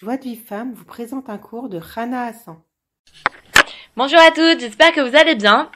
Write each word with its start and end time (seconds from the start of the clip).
Joie 0.00 0.16
de 0.16 0.22
vie 0.22 0.36
femme 0.36 0.74
vous 0.74 0.84
présente 0.84 1.28
un 1.28 1.38
cours 1.38 1.68
de 1.68 1.76
Rana 1.76 2.26
Hassan. 2.26 2.56
Bonjour 3.96 4.20
à 4.20 4.30
toutes, 4.30 4.60
j'espère 4.60 4.92
que 4.92 5.00
vous 5.00 5.16
allez 5.16 5.34
bien. 5.34 5.68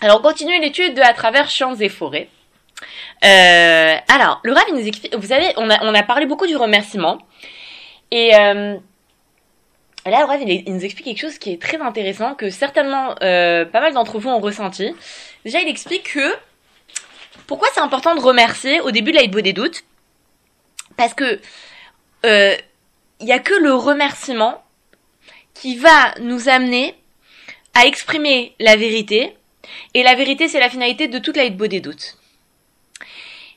Alors 0.00 0.20
on 0.20 0.22
continue 0.22 0.58
l'étude 0.62 0.94
de 0.94 1.02
à 1.02 1.12
travers 1.12 1.50
champs 1.50 1.74
et 1.74 1.90
forêts. 1.90 2.30
Euh, 3.22 3.96
alors, 4.08 4.40
le 4.44 4.52
Rav, 4.54 4.64
il 4.68 4.76
nous 4.76 4.88
explique, 4.88 5.14
vous 5.14 5.26
savez, 5.26 5.52
on 5.58 5.68
a, 5.68 5.84
on 5.84 5.94
a 5.94 6.02
parlé 6.02 6.24
beaucoup 6.24 6.46
du 6.46 6.56
remerciement. 6.56 7.18
Et 8.10 8.34
euh, 8.34 8.78
là, 10.06 10.20
le 10.20 10.24
Rav, 10.24 10.40
il, 10.40 10.72
nous 10.72 10.82
explique 10.82 11.04
quelque 11.04 11.20
chose 11.20 11.36
qui 11.36 11.52
est 11.52 11.60
très 11.60 11.76
intéressant, 11.82 12.34
que 12.34 12.48
certainement 12.48 13.14
euh, 13.20 13.66
pas 13.66 13.82
mal 13.82 13.92
d'entre 13.92 14.18
vous 14.18 14.30
ont 14.30 14.40
ressenti. 14.40 14.94
Déjà, 15.44 15.60
il 15.60 15.68
explique 15.68 16.14
que 16.14 16.34
pourquoi 17.46 17.68
c'est 17.74 17.82
important 17.82 18.14
de 18.14 18.20
remercier 18.20 18.80
au 18.80 18.90
début 18.90 19.12
de 19.12 19.18
la 19.18 19.26
des 19.26 19.52
doutes? 19.52 19.84
Parce 20.96 21.12
que 21.12 21.38
euh, 22.24 22.56
il 23.24 23.28
y 23.28 23.32
a 23.32 23.38
que 23.38 23.54
le 23.54 23.72
remerciement 23.72 24.62
qui 25.54 25.76
va 25.76 26.14
nous 26.20 26.50
amener 26.50 26.94
à 27.72 27.86
exprimer 27.86 28.54
la 28.60 28.76
vérité. 28.76 29.34
Et 29.94 30.02
la 30.02 30.14
vérité, 30.14 30.46
c'est 30.46 30.60
la 30.60 30.68
finalité 30.68 31.08
de 31.08 31.18
toute 31.18 31.38
la 31.38 31.44
hitbo 31.44 31.66
des 31.66 31.80
doutes. 31.80 32.18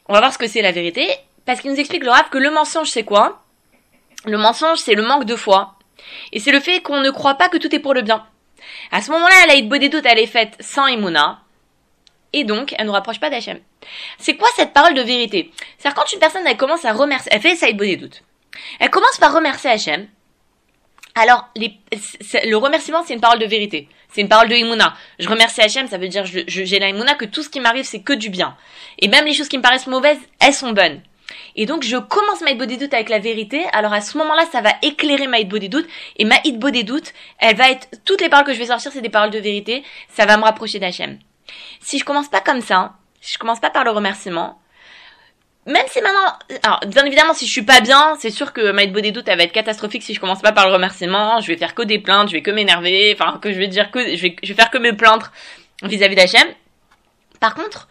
On 0.08 0.14
va 0.14 0.20
voir 0.20 0.32
ce 0.32 0.38
que 0.38 0.48
c'est 0.48 0.62
la 0.62 0.72
vérité, 0.72 1.06
parce 1.46 1.60
qu'il 1.60 1.70
nous 1.70 1.80
explique 1.82 2.06
le 2.06 2.12
Rav 2.12 2.30
que 2.30 2.38
le 2.38 2.50
mensonge, 2.50 2.88
c'est 2.88 3.04
quoi? 3.04 3.44
Le 4.24 4.38
mensonge, 4.38 4.78
c'est 4.78 4.96
le 4.96 5.04
manque 5.04 5.26
de 5.26 5.36
foi. 5.36 5.76
Et 6.32 6.40
c'est 6.40 6.54
le 6.54 6.62
fait 6.62 6.80
qu'on 6.80 7.02
ne 7.02 7.12
croit 7.12 7.36
pas 7.36 7.50
que 7.50 7.58
tout 7.58 7.76
est 7.76 7.80
pour 7.80 7.94
le 7.94 8.04
bien. 8.04 8.26
À 8.92 9.02
ce 9.02 9.12
moment-là, 9.12 9.48
la 9.48 9.56
hitbo 9.56 9.78
des 9.78 9.90
doutes, 9.90 10.06
elle 10.06 10.20
est 10.20 10.28
faite 10.28 10.56
sans 10.62 10.88
imuna. 10.88 11.42
Et 12.32 12.46
donc, 12.46 12.74
elle 12.78 12.86
ne 12.86 12.88
nous 12.88 12.94
rapproche 12.94 13.20
pas 13.20 13.30
d'Hachem. 13.30 13.60
C'est 14.18 14.38
quoi 14.38 14.48
cette 14.56 14.72
parole 14.72 14.94
de 14.94 15.02
vérité? 15.02 15.52
C'est-à-dire 15.78 16.02
quand 16.02 16.14
une 16.14 16.20
personne, 16.20 16.48
elle 16.48 16.56
commence 16.56 16.86
à 16.86 16.94
remercier, 16.94 17.34
elle 17.34 17.42
fait 17.42 17.70
hitbo 17.70 17.84
des 17.84 17.98
doutes. 17.98 18.24
Elle 18.80 18.90
commence 18.90 19.18
par 19.20 19.34
remercier 19.34 19.70
Hachem. 19.70 20.08
Alors, 21.16 21.48
le 21.56 22.56
remerciement, 22.56 23.04
c'est 23.06 23.16
une 23.16 23.22
parole 23.22 23.40
de 23.40 23.46
vérité. 23.46 23.90
C'est 24.10 24.22
une 24.22 24.30
parole 24.30 24.50
de 24.50 24.56
Imuna. 24.56 24.94
Je 25.20 25.28
remercie 25.28 25.62
Hachem, 25.62 25.88
ça 25.88 25.98
veut 25.98 26.08
dire 26.08 26.26
je, 26.26 26.42
j'ai 26.46 26.80
la 26.80 26.90
Imuna 26.90 27.16
que 27.16 27.26
tout 27.26 27.42
ce 27.42 27.50
qui 27.50 27.60
m'arrive, 27.60 27.86
c'est 27.86 28.02
que 28.02 28.14
du 28.14 28.30
bien. 28.30 28.56
Et 29.00 29.08
même 29.08 29.26
les 29.26 29.34
choses 29.34 29.48
qui 29.48 29.58
me 29.58 29.64
paraissent 29.64 29.88
mauvaises, 29.88 30.20
elles 30.40 30.54
sont 30.54 30.74
bonnes. 30.74 31.02
Et 31.56 31.66
donc, 31.66 31.84
je 31.84 31.98
commence 31.98 32.42
ma 32.42 32.54
body 32.54 32.78
doute 32.78 32.94
avec 32.94 33.10
la 33.10 33.20
vérité. 33.20 33.66
Alors, 33.74 33.94
à 33.94 34.02
ce 34.02 34.18
moment-là, 34.18 34.46
ça 34.52 34.62
va 34.62 34.74
éclairer 34.82 35.28
ma 35.28 35.44
body 35.44 35.70
doute. 35.70 35.88
Et 36.18 36.26
ma 36.26 36.38
body 36.54 36.84
doute, 36.84 37.14
elle 37.40 37.56
va 37.56 37.72
être, 37.72 37.88
toutes 38.06 38.22
les 38.22 38.30
paroles 38.30 38.46
que 38.46 38.54
je 38.54 38.60
vais 38.60 38.68
sortir, 38.68 38.92
c'est 38.92 39.02
des 39.02 39.10
paroles 39.10 39.32
de 39.32 39.40
vérité. 39.40 39.84
Ça 40.10 40.26
va 40.26 40.38
me 40.38 40.44
rapprocher 40.44 40.80
d'Hachem. 40.80 41.20
Si 41.82 41.98
je 41.98 42.06
commence 42.06 42.30
pas 42.30 42.42
comme 42.42 42.62
ça, 42.62 42.94
si 43.22 43.34
je 43.34 43.40
commence 43.40 43.60
pas 43.60 43.70
par 43.72 43.84
le 43.84 43.92
remerciement, 43.92 44.60
même 45.68 45.86
si 45.90 46.00
maintenant, 46.02 46.60
alors 46.64 46.80
bien 46.88 47.04
évidemment, 47.04 47.34
si 47.34 47.46
je 47.46 47.52
suis 47.52 47.62
pas 47.62 47.82
bien, 47.82 48.16
c'est 48.20 48.30
sûr 48.30 48.54
que 48.54 48.72
ma 48.72 48.86
des 48.86 49.12
doutes, 49.12 49.28
elle 49.28 49.38
va 49.38 49.44
être 49.44 49.52
catastrophique 49.52 50.02
si 50.02 50.14
je 50.14 50.20
commence 50.20 50.42
pas 50.42 50.54
par 50.54 50.66
le 50.66 50.74
remerciement. 50.74 51.42
Je 51.42 51.48
vais 51.48 51.58
faire 51.58 51.76
que 51.76 51.82
des 51.82 52.00
plaintes, 52.00 52.30
je 52.30 52.34
vais 52.34 52.42
que 52.42 52.52
m'énerver, 52.52 53.14
enfin 53.14 53.38
que 53.42 53.52
je 53.52 53.60
vais 53.60 53.68
dire 53.68 53.92
que 53.92 54.16
je 54.16 54.22
vais, 54.22 54.54
faire 54.56 54.72
que 54.72 54.78
me 54.78 54.96
plaindre 54.96 55.30
vis-à-vis 55.84 56.16
d'Hachem. 56.16 56.48
Par 57.42 57.54
contre, 57.54 57.90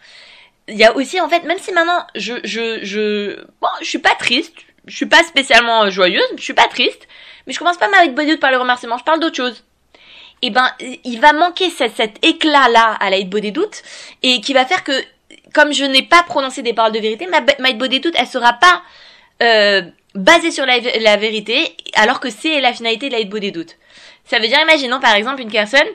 il 0.68 0.76
y 0.76 0.84
a 0.84 0.96
aussi 0.96 1.20
en 1.20 1.28
fait, 1.28 1.44
même 1.44 1.58
si 1.58 1.70
maintenant 1.72 2.06
je 2.14 2.34
je 2.44 2.80
je 2.82 3.44
bon, 3.60 3.68
je 3.82 3.86
suis 3.86 3.98
pas 3.98 4.14
triste, 4.18 4.54
je 4.86 4.96
suis 4.96 5.06
pas 5.06 5.22
spécialement 5.22 5.90
joyeuse, 5.90 6.24
je 6.38 6.42
suis 6.42 6.54
pas 6.54 6.68
triste, 6.68 7.06
mais 7.46 7.52
je 7.52 7.58
commence 7.58 7.76
pas 7.76 7.88
ma 7.88 8.06
des 8.06 8.26
doutes 8.26 8.40
par 8.40 8.52
le 8.52 8.56
remerciement, 8.56 8.96
je 8.96 9.04
parle 9.04 9.20
d'autre 9.20 9.36
chose. 9.36 9.64
Et 10.42 10.48
eh 10.48 10.50
ben, 10.50 10.70
il 10.80 11.18
va 11.18 11.32
manquer 11.32 11.70
cet, 11.70 12.22
éclat 12.22 12.68
là 12.68 12.92
à 13.00 13.08
la 13.08 13.22
des 13.22 13.50
doutes 13.52 13.82
et 14.22 14.42
qui 14.42 14.52
va 14.52 14.66
faire 14.66 14.84
que 14.84 14.92
comme 15.56 15.72
je 15.72 15.84
n'ai 15.86 16.02
pas 16.02 16.22
prononcé 16.22 16.60
des 16.60 16.74
paroles 16.74 16.92
de 16.92 16.98
vérité, 16.98 17.26
ma, 17.28 17.40
ma 17.60 17.72
doutes, 17.72 18.14
elle 18.14 18.26
sera 18.26 18.52
pas 18.52 18.82
euh, 19.42 19.80
basée 20.14 20.50
sur 20.50 20.66
la, 20.66 21.16
vérité, 21.16 21.74
alors 21.94 22.20
que 22.20 22.28
c'est 22.28 22.60
la 22.60 22.74
finalité 22.74 23.08
de 23.08 23.14
la 23.14 23.50
doutes. 23.50 23.76
Ça 24.26 24.38
veut 24.38 24.48
dire, 24.48 24.60
imaginons 24.60 25.00
par 25.00 25.14
exemple 25.14 25.40
une 25.40 25.50
personne, 25.50 25.88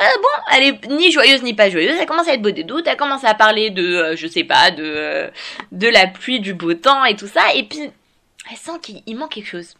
euh, 0.00 0.04
bon, 0.20 0.42
elle 0.52 0.62
est 0.64 0.86
ni 0.88 1.12
joyeuse 1.12 1.44
ni 1.44 1.54
pas 1.54 1.70
joyeuse, 1.70 1.96
elle 2.00 2.06
commence 2.06 2.26
à 2.26 2.34
être 2.34 2.42
beau 2.42 2.50
des 2.50 2.64
doutes, 2.64 2.88
elle 2.88 2.96
commence 2.96 3.22
à 3.22 3.34
parler 3.34 3.70
de, 3.70 3.84
euh, 3.84 4.16
je 4.16 4.26
sais 4.26 4.42
pas, 4.42 4.72
de 4.72 4.82
euh, 4.84 5.28
de 5.70 5.86
la 5.86 6.08
pluie, 6.08 6.40
du 6.40 6.52
beau 6.52 6.74
temps 6.74 7.04
et 7.04 7.14
tout 7.14 7.28
ça, 7.28 7.54
et 7.54 7.62
puis 7.62 7.92
elle 8.50 8.56
sent 8.56 8.80
qu'il 8.82 9.16
manque 9.16 9.34
quelque 9.34 9.48
chose. 9.48 9.76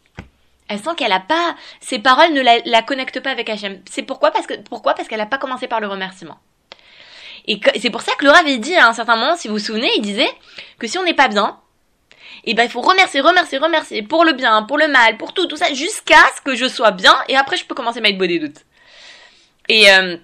Elle 0.69 0.79
sent 0.79 0.91
qu'elle 0.95 1.11
a 1.11 1.19
pas, 1.19 1.57
ses 1.81 1.99
paroles 1.99 2.31
ne 2.31 2.41
la, 2.41 2.59
la 2.63 2.81
connectent 2.83 3.19
pas 3.19 3.31
avec 3.31 3.49
Hachem. 3.49 3.81
C'est 3.91 4.03
pourquoi? 4.03 4.31
Parce 4.31 4.47
que 4.47 4.53
pourquoi? 4.69 4.93
Parce 4.93 5.09
qu'elle 5.09 5.19
a 5.19 5.25
pas 5.25 5.37
commencé 5.37 5.67
par 5.67 5.81
le 5.81 5.87
remerciement. 5.87 6.39
Et 7.47 7.59
c'est 7.79 7.89
pour 7.89 8.01
ça 8.01 8.13
que 8.17 8.25
Laura 8.25 8.39
avait 8.39 8.57
dit 8.57 8.75
à 8.75 8.87
un 8.87 8.93
certain 8.93 9.15
moment, 9.15 9.35
si 9.35 9.47
vous 9.47 9.55
vous 9.55 9.59
souvenez, 9.59 9.91
il 9.97 10.01
disait 10.01 10.29
que 10.79 10.87
si 10.87 10.97
on 10.97 11.03
n'est 11.03 11.13
pas 11.13 11.27
bien, 11.27 11.59
eh 12.43 12.53
ben 12.53 12.63
il 12.63 12.69
faut 12.69 12.81
remercier, 12.81 13.21
remercier, 13.21 13.57
remercier 13.57 14.01
pour 14.03 14.25
le 14.25 14.33
bien, 14.33 14.63
pour 14.63 14.77
le 14.77 14.87
mal, 14.87 15.17
pour 15.17 15.33
tout, 15.33 15.47
tout 15.47 15.55
ça, 15.55 15.73
jusqu'à 15.73 16.23
ce 16.35 16.41
que 16.41 16.55
je 16.55 16.67
sois 16.67 16.91
bien, 16.91 17.15
et 17.27 17.35
après 17.35 17.57
je 17.57 17.65
peux 17.65 17.75
commencer 17.75 18.01
beau 18.01 18.25
des 18.25 18.39
doutes. 18.39 18.65
Et 19.69 19.91
euh, 19.91 20.17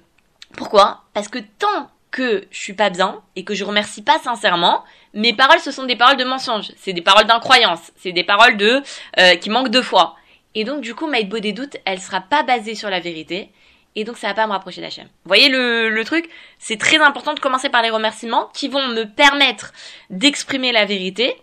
pourquoi? 0.55 1.03
Parce 1.13 1.27
que 1.27 1.39
tant 1.59 1.89
que 2.11 2.45
je 2.51 2.59
suis 2.59 2.73
pas 2.73 2.89
bien 2.89 3.21
et 3.35 3.43
que 3.43 3.53
je 3.53 3.63
remercie 3.63 4.03
pas 4.03 4.19
sincèrement, 4.19 4.83
mes 5.13 5.33
paroles 5.33 5.59
ce 5.59 5.71
sont 5.71 5.85
des 5.85 5.95
paroles 5.95 6.17
de 6.17 6.25
mensonge, 6.25 6.71
c'est 6.77 6.93
des 6.93 7.01
paroles 7.01 7.25
d'incroyance, 7.25 7.91
c'est 7.97 8.11
des 8.11 8.23
paroles 8.23 8.57
de 8.57 8.81
euh, 9.19 9.35
qui 9.35 9.49
manquent 9.49 9.69
de 9.69 9.81
foi. 9.81 10.15
Et 10.53 10.63
donc 10.63 10.81
du 10.81 10.93
coup, 10.93 11.07
ma 11.07 11.21
beau 11.23 11.39
des 11.39 11.53
doutes, 11.53 11.77
elle 11.85 11.99
sera 11.99 12.21
pas 12.21 12.43
basée 12.43 12.75
sur 12.75 12.89
la 12.89 12.99
vérité, 12.99 13.49
et 13.95 14.03
donc 14.03 14.17
ça 14.17 14.27
va 14.27 14.33
pas 14.33 14.47
me 14.47 14.51
rapprocher 14.51 14.81
d'Hachem. 14.81 15.05
Vous 15.05 15.27
voyez 15.27 15.49
le, 15.49 15.89
le 15.89 16.05
truc? 16.05 16.29
C'est 16.59 16.77
très 16.77 16.97
important 16.97 17.33
de 17.33 17.39
commencer 17.39 17.69
par 17.69 17.81
les 17.81 17.89
remerciements 17.89 18.49
qui 18.53 18.67
vont 18.67 18.87
me 18.87 19.03
permettre 19.03 19.73
d'exprimer 20.09 20.71
la 20.71 20.85
vérité 20.85 21.35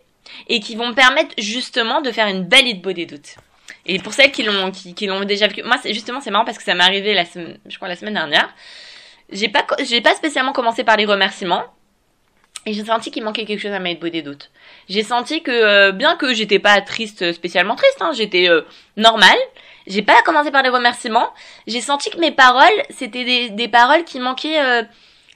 et 0.49 0.61
qui 0.61 0.77
vont 0.77 0.89
me 0.89 0.95
permettre 0.95 1.35
justement 1.39 2.01
de 2.01 2.11
faire 2.11 2.27
une 2.27 2.45
belle 2.45 2.67
idée 2.67 2.95
des 2.95 3.07
doutes. 3.07 3.37
Et 3.87 3.99
pour 3.99 4.13
celles 4.13 4.33
qui 4.33 4.43
l'ont 4.43 4.71
qui, 4.71 4.95
qui 4.95 5.09
déjà 5.27 5.47
vécu, 5.47 5.63
moi 5.63 5.77
justement 5.85 6.21
c'est 6.21 6.31
marrant 6.31 6.45
parce 6.45 6.59
que 6.59 6.65
ça 6.65 6.75
m'est 6.75 6.85
arrivé 6.85 7.15
la 7.15 7.25
semaine, 7.25 7.59
je 7.67 7.77
crois 7.77 7.89
la 7.89 7.97
semaine 7.97 8.15
dernière. 8.15 8.49
J'ai 9.31 9.49
pas 9.49 9.67
j'ai 9.83 10.01
pas 10.01 10.15
spécialement 10.15 10.53
commencé 10.53 10.85
par 10.85 10.97
les 10.97 11.07
remerciements 11.07 11.65
et 12.67 12.73
j'ai 12.73 12.85
senti 12.85 13.11
qu'il 13.11 13.25
manquait 13.25 13.45
quelque 13.45 13.61
chose 13.61 13.73
à 13.73 13.79
ma 13.79 13.91
idée 13.91 14.11
des 14.11 14.23
doutes. 14.23 14.51
J'ai 14.89 15.03
senti 15.03 15.43
que 15.43 15.51
euh, 15.51 15.93
bien 15.93 16.17
que 16.17 16.35
j'étais 16.35 16.59
pas 16.59 16.81
triste 16.81 17.33
spécialement 17.33 17.77
triste, 17.77 17.99
hein, 18.01 18.13
j'étais 18.15 18.49
euh, 18.49 18.63
normale, 18.97 19.39
j'ai 19.89 20.03
pas 20.03 20.21
commencé 20.23 20.51
par 20.51 20.63
les 20.63 20.69
remerciements. 20.69 21.31
J'ai 21.67 21.81
senti 21.81 22.11
que 22.11 22.19
mes 22.19 22.31
paroles, 22.31 22.69
c'était 22.91 23.25
des, 23.25 23.51
des 23.51 23.69
paroles 23.69 24.05
qui 24.05 24.21
manquaient, 24.21 24.61
euh, 24.61 24.83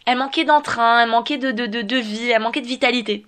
elles 0.06 0.18
manquaient 0.18 0.44
d'entrain, 0.44 1.02
elles 1.02 1.08
manquaient 1.08 1.38
de, 1.38 1.96
vie, 1.96 2.30
elles 2.30 2.40
manquaient 2.40 2.60
de 2.60 2.66
vitalité. 2.66 3.26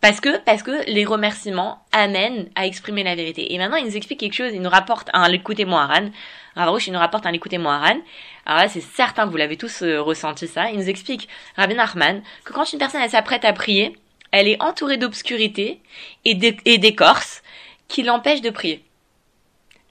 Parce 0.00 0.20
que, 0.20 0.38
parce 0.38 0.62
que 0.62 0.84
les 0.90 1.04
remerciements 1.04 1.84
amènent 1.92 2.50
à 2.54 2.66
exprimer 2.66 3.04
la 3.04 3.14
vérité. 3.14 3.54
Et 3.54 3.58
maintenant, 3.58 3.76
il 3.76 3.86
nous 3.86 3.96
explique 3.96 4.20
quelque 4.20 4.34
chose, 4.34 4.50
il 4.52 4.60
nous 4.60 4.70
rapporte 4.70 5.08
un 5.12 5.28
l'écoutez-moi 5.28 5.80
Aran. 5.80 6.10
Ravarouche, 6.56 6.88
il 6.88 6.92
nous 6.92 6.98
rapporte 6.98 7.24
un 7.24 7.30
l'écoutez-moi 7.30 7.72
Aran. 7.72 7.98
Alors 8.44 8.62
là, 8.62 8.68
c'est 8.68 8.80
certain 8.80 9.26
que 9.26 9.30
vous 9.30 9.36
l'avez 9.36 9.56
tous 9.56 9.82
euh, 9.82 10.02
ressenti 10.02 10.48
ça. 10.48 10.70
Il 10.70 10.78
nous 10.78 10.88
explique, 10.88 11.28
Rabbi 11.56 11.74
Nachman, 11.74 12.22
que 12.44 12.52
quand 12.52 12.70
une 12.72 12.80
personne, 12.80 13.08
s'apprête 13.08 13.44
à 13.44 13.52
prier, 13.52 13.96
elle 14.32 14.48
est 14.48 14.60
entourée 14.60 14.96
d'obscurité 14.96 15.80
et 16.24 16.34
d'écorce 16.34 17.42
qui 17.86 18.02
l'empêche 18.02 18.40
de 18.40 18.50
prier. 18.50 18.84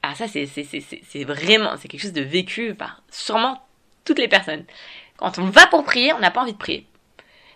Ah 0.02 0.14
ça 0.14 0.26
c'est 0.26 1.24
vraiment 1.24 1.76
c'est 1.76 1.88
quelque 1.88 2.00
chose 2.00 2.12
de 2.12 2.22
vécu 2.22 2.74
par 2.74 3.02
sûrement 3.10 3.62
toutes 4.04 4.18
les 4.18 4.28
personnes. 4.28 4.64
Quand 5.16 5.38
on 5.38 5.44
va 5.44 5.66
pour 5.68 5.84
prier, 5.84 6.12
on 6.12 6.18
n'a 6.18 6.32
pas 6.32 6.40
envie 6.40 6.52
de 6.52 6.58
prier. 6.58 6.86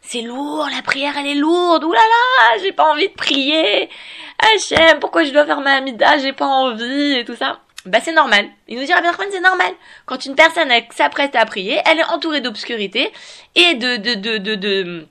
C'est 0.01 0.23
lourd, 0.23 0.69
la 0.73 0.83
prière 0.83 1.19
elle 1.19 1.27
est 1.27 1.35
lourde. 1.35 1.83
Ouh 1.83 1.93
là 1.93 1.99
là, 1.99 2.59
j'ai 2.63 2.73
pas 2.73 2.93
envie 2.93 3.09
de 3.09 3.15
prier. 3.15 3.91
Hachem, 4.39 5.01
pourquoi 5.01 5.25
je 5.25 5.33
dois 5.33 5.45
faire 5.45 5.61
ma 5.61 5.75
amida, 5.75 6.19
j'ai 6.19 6.33
pas 6.33 6.47
envie 6.47 7.17
et 7.17 7.25
tout 7.25 7.35
ça. 7.35 7.61
Bah 7.87 7.99
c'est 8.01 8.13
normal. 8.13 8.49
Il 8.69 8.79
nous 8.79 8.85
dira 8.85 9.01
bien 9.01 9.13
c'est 9.31 9.41
normal. 9.41 9.73
Quand 10.07 10.25
une 10.25 10.37
personne 10.37 10.71
s'apprête 10.91 11.35
à 11.35 11.45
prier, 11.47 11.81
elle 11.85 11.99
est 11.99 12.05
entourée 12.05 12.41
d'obscurité 12.41 13.13
et 13.57 13.75
de 13.75 13.97
de 13.97 14.15
de 14.15 14.39
de, 14.39 14.55
de 14.55 15.07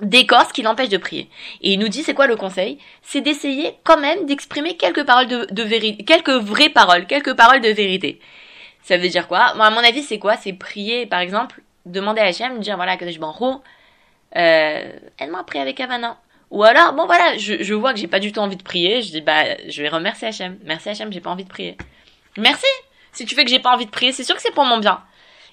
d'écorce 0.00 0.52
qui 0.52 0.62
l'empêche 0.62 0.88
de 0.88 0.96
prier. 0.96 1.28
Et 1.60 1.72
il 1.72 1.78
nous 1.78 1.88
dit 1.88 2.02
c'est 2.02 2.14
quoi 2.14 2.26
le 2.26 2.36
conseil? 2.36 2.78
C'est 3.02 3.20
d'essayer 3.20 3.76
quand 3.84 3.98
même 3.98 4.26
d'exprimer 4.26 4.76
quelques 4.76 5.04
paroles 5.04 5.28
de, 5.28 5.62
vérité, 5.62 6.04
quelques 6.04 6.30
vraies 6.30 6.68
paroles, 6.68 7.06
quelques 7.06 7.34
paroles 7.34 7.60
de 7.60 7.68
vérité. 7.68 8.20
Ça 8.82 8.96
veut 8.96 9.08
dire 9.08 9.28
quoi? 9.28 9.54
Moi, 9.54 9.66
à 9.66 9.70
mon 9.70 9.78
avis, 9.78 10.02
c'est 10.02 10.18
quoi? 10.18 10.36
C'est 10.36 10.52
prier, 10.52 11.06
par 11.06 11.20
exemple, 11.20 11.62
demander 11.86 12.20
à 12.20 12.24
Hachem, 12.24 12.58
dire 12.58 12.76
voilà, 12.76 12.96
que 12.96 13.10
je 13.10 13.18
m'en 13.18 13.62
euh, 14.36 14.92
aide-moi 15.18 15.40
à 15.40 15.44
prier 15.44 15.62
avec 15.62 15.80
Havana. 15.80 16.18
Ou 16.50 16.62
alors, 16.64 16.92
bon 16.92 17.06
voilà, 17.06 17.36
je, 17.38 17.62
je 17.62 17.74
vois 17.74 17.92
que 17.92 17.98
j'ai 17.98 18.06
pas 18.06 18.20
du 18.20 18.32
tout 18.32 18.40
envie 18.40 18.56
de 18.56 18.62
prier, 18.62 19.02
je 19.02 19.10
dis 19.10 19.20
bah, 19.20 19.44
je 19.68 19.82
vais 19.82 19.88
remercier 19.88 20.28
Hachem. 20.28 20.58
Merci 20.64 20.90
Hachem, 20.90 21.12
j'ai 21.12 21.20
pas 21.20 21.30
envie 21.30 21.44
de 21.44 21.48
prier. 21.48 21.76
Merci 22.36 22.66
Si 23.12 23.24
tu 23.24 23.34
fais 23.34 23.44
que 23.44 23.50
j'ai 23.50 23.60
pas 23.60 23.72
envie 23.72 23.86
de 23.86 23.90
prier, 23.90 24.12
c'est 24.12 24.24
sûr 24.24 24.34
que 24.34 24.42
c'est 24.42 24.54
pour 24.54 24.64
mon 24.64 24.78
bien. 24.78 25.00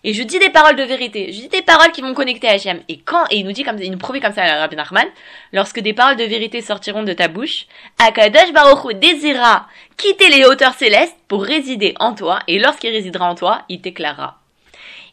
Et 0.03 0.13
je 0.13 0.23
dis 0.23 0.39
des 0.39 0.49
paroles 0.49 0.75
de 0.75 0.83
vérité. 0.83 1.31
Je 1.31 1.41
dis 1.41 1.47
des 1.47 1.61
paroles 1.61 1.91
qui 1.91 2.01
vont 2.01 2.13
connecter 2.13 2.47
à 2.47 2.53
Hachem. 2.53 2.81
Et 2.89 2.99
quand, 2.99 3.23
et 3.29 3.37
il 3.37 3.45
nous 3.45 3.51
dit 3.51 3.63
comme, 3.63 3.77
il 3.79 3.91
nous 3.91 3.99
promet 3.99 4.19
comme 4.19 4.33
ça, 4.33 4.43
Rabbi 4.43 4.75
Nachman, 4.75 5.07
lorsque 5.53 5.79
des 5.79 5.93
paroles 5.93 6.15
de 6.15 6.23
vérité 6.23 6.61
sortiront 6.61 7.03
de 7.03 7.13
ta 7.13 7.27
bouche, 7.27 7.67
Akadosh 7.99 8.51
Baruch 8.51 8.95
désira 8.99 9.67
quitter 9.97 10.29
les 10.29 10.45
hauteurs 10.45 10.73
célestes 10.73 11.17
pour 11.27 11.43
résider 11.43 11.93
en 11.99 12.15
toi, 12.15 12.39
et 12.47 12.57
lorsqu'il 12.57 12.89
résidera 12.89 13.29
en 13.29 13.35
toi, 13.35 13.63
il 13.69 13.81
t'éclairera. 13.81 14.39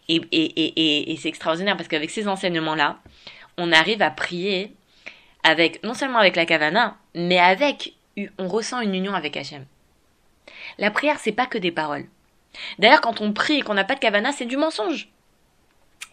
Et, 0.09 0.23
et, 0.33 0.45
et, 0.45 1.13
et, 1.13 1.17
c'est 1.19 1.29
extraordinaire 1.29 1.77
parce 1.77 1.89
qu'avec 1.89 2.09
ces 2.09 2.27
enseignements-là, 2.27 2.97
on 3.59 3.73
arrive 3.73 4.01
à 4.01 4.11
prier 4.11 4.73
avec, 5.43 5.83
non 5.85 5.93
seulement 5.93 6.19
avec 6.19 6.35
la 6.35 6.47
kavana, 6.47 6.97
mais 7.15 7.39
avec, 7.39 7.93
on 8.39 8.49
ressent 8.49 8.81
une 8.81 8.95
union 8.95 9.13
avec 9.13 9.37
Hachem. 9.37 9.67
La 10.79 10.91
prière, 10.91 11.19
c'est 11.19 11.33
pas 11.33 11.45
que 11.45 11.59
des 11.59 11.73
paroles. 11.73 12.07
D'ailleurs, 12.79 13.01
quand 13.01 13.21
on 13.21 13.33
prie 13.33 13.59
et 13.59 13.63
qu'on 13.63 13.75
n'a 13.75 13.85
pas 13.85 13.95
de 13.95 14.01
kavana, 14.01 14.33
c'est 14.33 14.47
du 14.47 14.57
mensonge. 14.57 15.09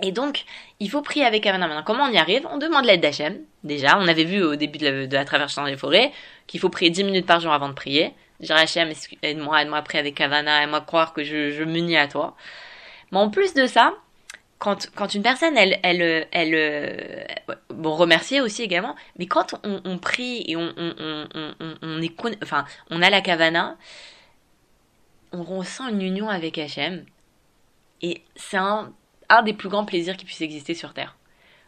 Et 0.02 0.12
donc, 0.12 0.44
il 0.80 0.90
faut 0.90 1.02
prier 1.02 1.26
avec 1.26 1.44
kavana. 1.44 1.68
Maintenant, 1.68 1.84
comment 1.84 2.06
on 2.06 2.12
y 2.12 2.18
arrive? 2.18 2.46
On 2.52 2.58
demande 2.58 2.86
l'aide 2.86 3.02
d'Hachem. 3.02 3.40
Déjà, 3.64 3.98
on 3.98 4.08
avait 4.08 4.26
vu 4.26 4.44
au 4.44 4.56
début 4.56 4.78
de 4.78 5.08
la, 5.12 5.26
traversée 5.26 5.62
dans 5.62 5.68
les 5.68 5.78
forêts 5.78 6.12
qu'il 6.48 6.60
faut 6.60 6.70
prier 6.70 6.92
10 6.92 7.04
minutes 7.06 7.26
par 7.26 7.40
jour 7.40 7.54
avant 7.54 7.70
de 7.70 7.74
prier. 7.74 8.14
Dire 8.42 8.58
Hachem, 8.58 8.92
aide-moi, 9.22 9.62
aide-moi 9.62 9.78
à 9.78 9.82
prier 9.82 10.00
avec 10.00 10.16
kavana, 10.16 10.64
aide-moi 10.64 10.80
à 10.80 10.82
croire 10.82 11.14
que 11.14 11.24
je, 11.24 11.52
je 11.52 11.64
m'unis 11.64 11.98
à 11.98 12.08
toi. 12.08 12.36
Mais 13.12 13.20
en 13.20 13.30
plus 13.30 13.54
de 13.54 13.66
ça, 13.66 13.94
quand, 14.60 15.14
une 15.14 15.22
personne, 15.22 15.58
elle, 15.58 15.80
elle, 15.84 16.56
euh, 16.56 17.24
bon, 17.70 17.96
remercier 17.96 18.42
aussi 18.42 18.64
également, 18.64 18.96
mais 19.20 19.28
quand 19.28 19.56
on, 19.64 19.98
prie 19.98 20.44
et 20.48 20.56
on, 20.56 20.74
on, 20.76 20.94
on, 21.34 21.68
on, 21.82 22.66
on 22.90 23.02
a 23.02 23.10
la 23.10 23.22
kavana, 23.22 23.78
on 25.36 25.44
ressent 25.44 25.88
une 25.88 26.02
union 26.02 26.30
avec 26.30 26.58
Hachem. 26.58 27.06
Et 28.02 28.24
c'est 28.36 28.58
un, 28.58 28.94
des 29.44 29.54
plus 29.54 29.70
grands 29.70 29.86
plaisirs 29.86 30.18
qui 30.18 30.26
puisse 30.26 30.42
exister 30.42 30.74
sur 30.74 30.94
Terre. 30.94 31.16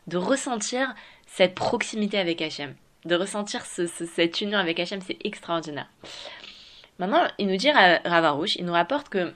De 0.08 0.18
ressentir 0.18 0.94
cette 1.26 1.56
proximité 1.56 2.18
avec 2.18 2.42
Hachem. 2.42 2.76
De 3.06 3.16
ressentir 3.16 3.66
ce, 3.66 3.88
ce, 3.88 4.06
cette 4.06 4.42
union 4.42 4.58
avec 4.58 4.80
Hachem, 4.80 5.02
c'est 5.02 5.18
extraordinaire. 5.24 5.90
Maintenant, 7.00 7.28
il 7.38 7.48
nous 7.48 7.58
dit, 7.58 7.72
Ravarouche, 7.72 8.56
il 8.56 8.66
nous 8.66 8.74
rapporte 8.74 9.10
que, 9.10 9.34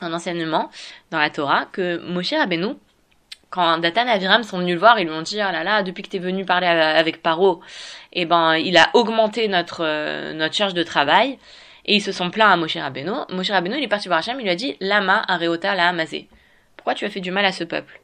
un 0.00 0.12
enseignement 0.12 0.70
dans 1.10 1.18
la 1.18 1.30
Torah, 1.30 1.66
que 1.66 1.98
Moshe 1.98 2.32
Rabbeinu, 2.32 2.74
quand 3.50 3.78
Datan 3.78 4.06
et 4.06 4.10
Aviram 4.10 4.42
sont 4.42 4.58
venus 4.58 4.74
le 4.74 4.80
voir, 4.80 4.98
ils 4.98 5.06
lui 5.06 5.12
ont 5.12 5.22
dit, 5.22 5.36
oh 5.36 5.52
là 5.52 5.62
là, 5.62 5.82
depuis 5.82 6.02
que 6.02 6.08
tu 6.08 6.16
es 6.16 6.20
venu 6.20 6.44
parler 6.44 6.66
avec 6.66 7.22
Paro, 7.22 7.60
eh 8.12 8.24
ben, 8.24 8.56
il 8.56 8.76
a 8.78 8.90
augmenté 8.94 9.46
notre, 9.46 9.84
euh, 9.84 10.32
notre 10.32 10.54
charge 10.54 10.74
de 10.74 10.82
travail. 10.82 11.38
Et 11.84 11.96
ils 11.96 12.02
se 12.02 12.12
sont 12.12 12.30
plaints 12.30 12.50
à 12.50 12.56
Moshe 12.56 12.76
Rabbeinu. 12.76 13.10
Moshe 13.30 13.50
Rabbeinu, 13.50 13.76
il 13.76 13.84
est 13.84 13.88
parti 13.88 14.08
voir 14.08 14.20
Hachem, 14.20 14.38
il 14.38 14.44
lui 14.44 14.50
a 14.50 14.54
dit, 14.54 14.76
Lama, 14.80 15.24
Areota, 15.26 15.74
la 15.74 15.88
Amazé. 15.88 16.28
Pourquoi 16.76 16.94
tu 16.94 17.04
as 17.04 17.10
fait 17.10 17.20
du 17.20 17.30
mal 17.30 17.44
à 17.44 17.52
ce 17.52 17.64
peuple? 17.64 18.00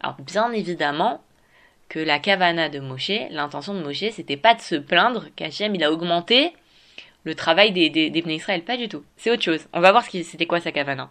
Alors, 0.00 0.16
bien 0.20 0.52
évidemment, 0.52 1.22
que 1.88 1.98
la 1.98 2.18
kavana 2.18 2.68
de 2.68 2.80
Moshe, 2.80 3.12
l'intention 3.30 3.74
de 3.74 3.82
Moshe, 3.82 4.10
c'était 4.12 4.36
pas 4.36 4.54
de 4.54 4.60
se 4.60 4.74
plaindre 4.74 5.26
qu'Hachem, 5.36 5.74
il 5.74 5.84
a 5.84 5.92
augmenté 5.92 6.52
le 7.24 7.34
travail 7.34 7.72
des, 7.72 7.90
des, 7.90 8.10
des 8.10 8.20
Israël. 8.32 8.62
Pas 8.62 8.76
du 8.76 8.88
tout. 8.88 9.04
C'est 9.16 9.30
autre 9.30 9.42
chose. 9.42 9.66
On 9.72 9.80
va 9.80 9.90
voir 9.92 10.04
ce 10.04 10.22
c'était 10.22 10.46
quoi 10.46 10.60
sa 10.60 10.72
kavana. 10.72 11.10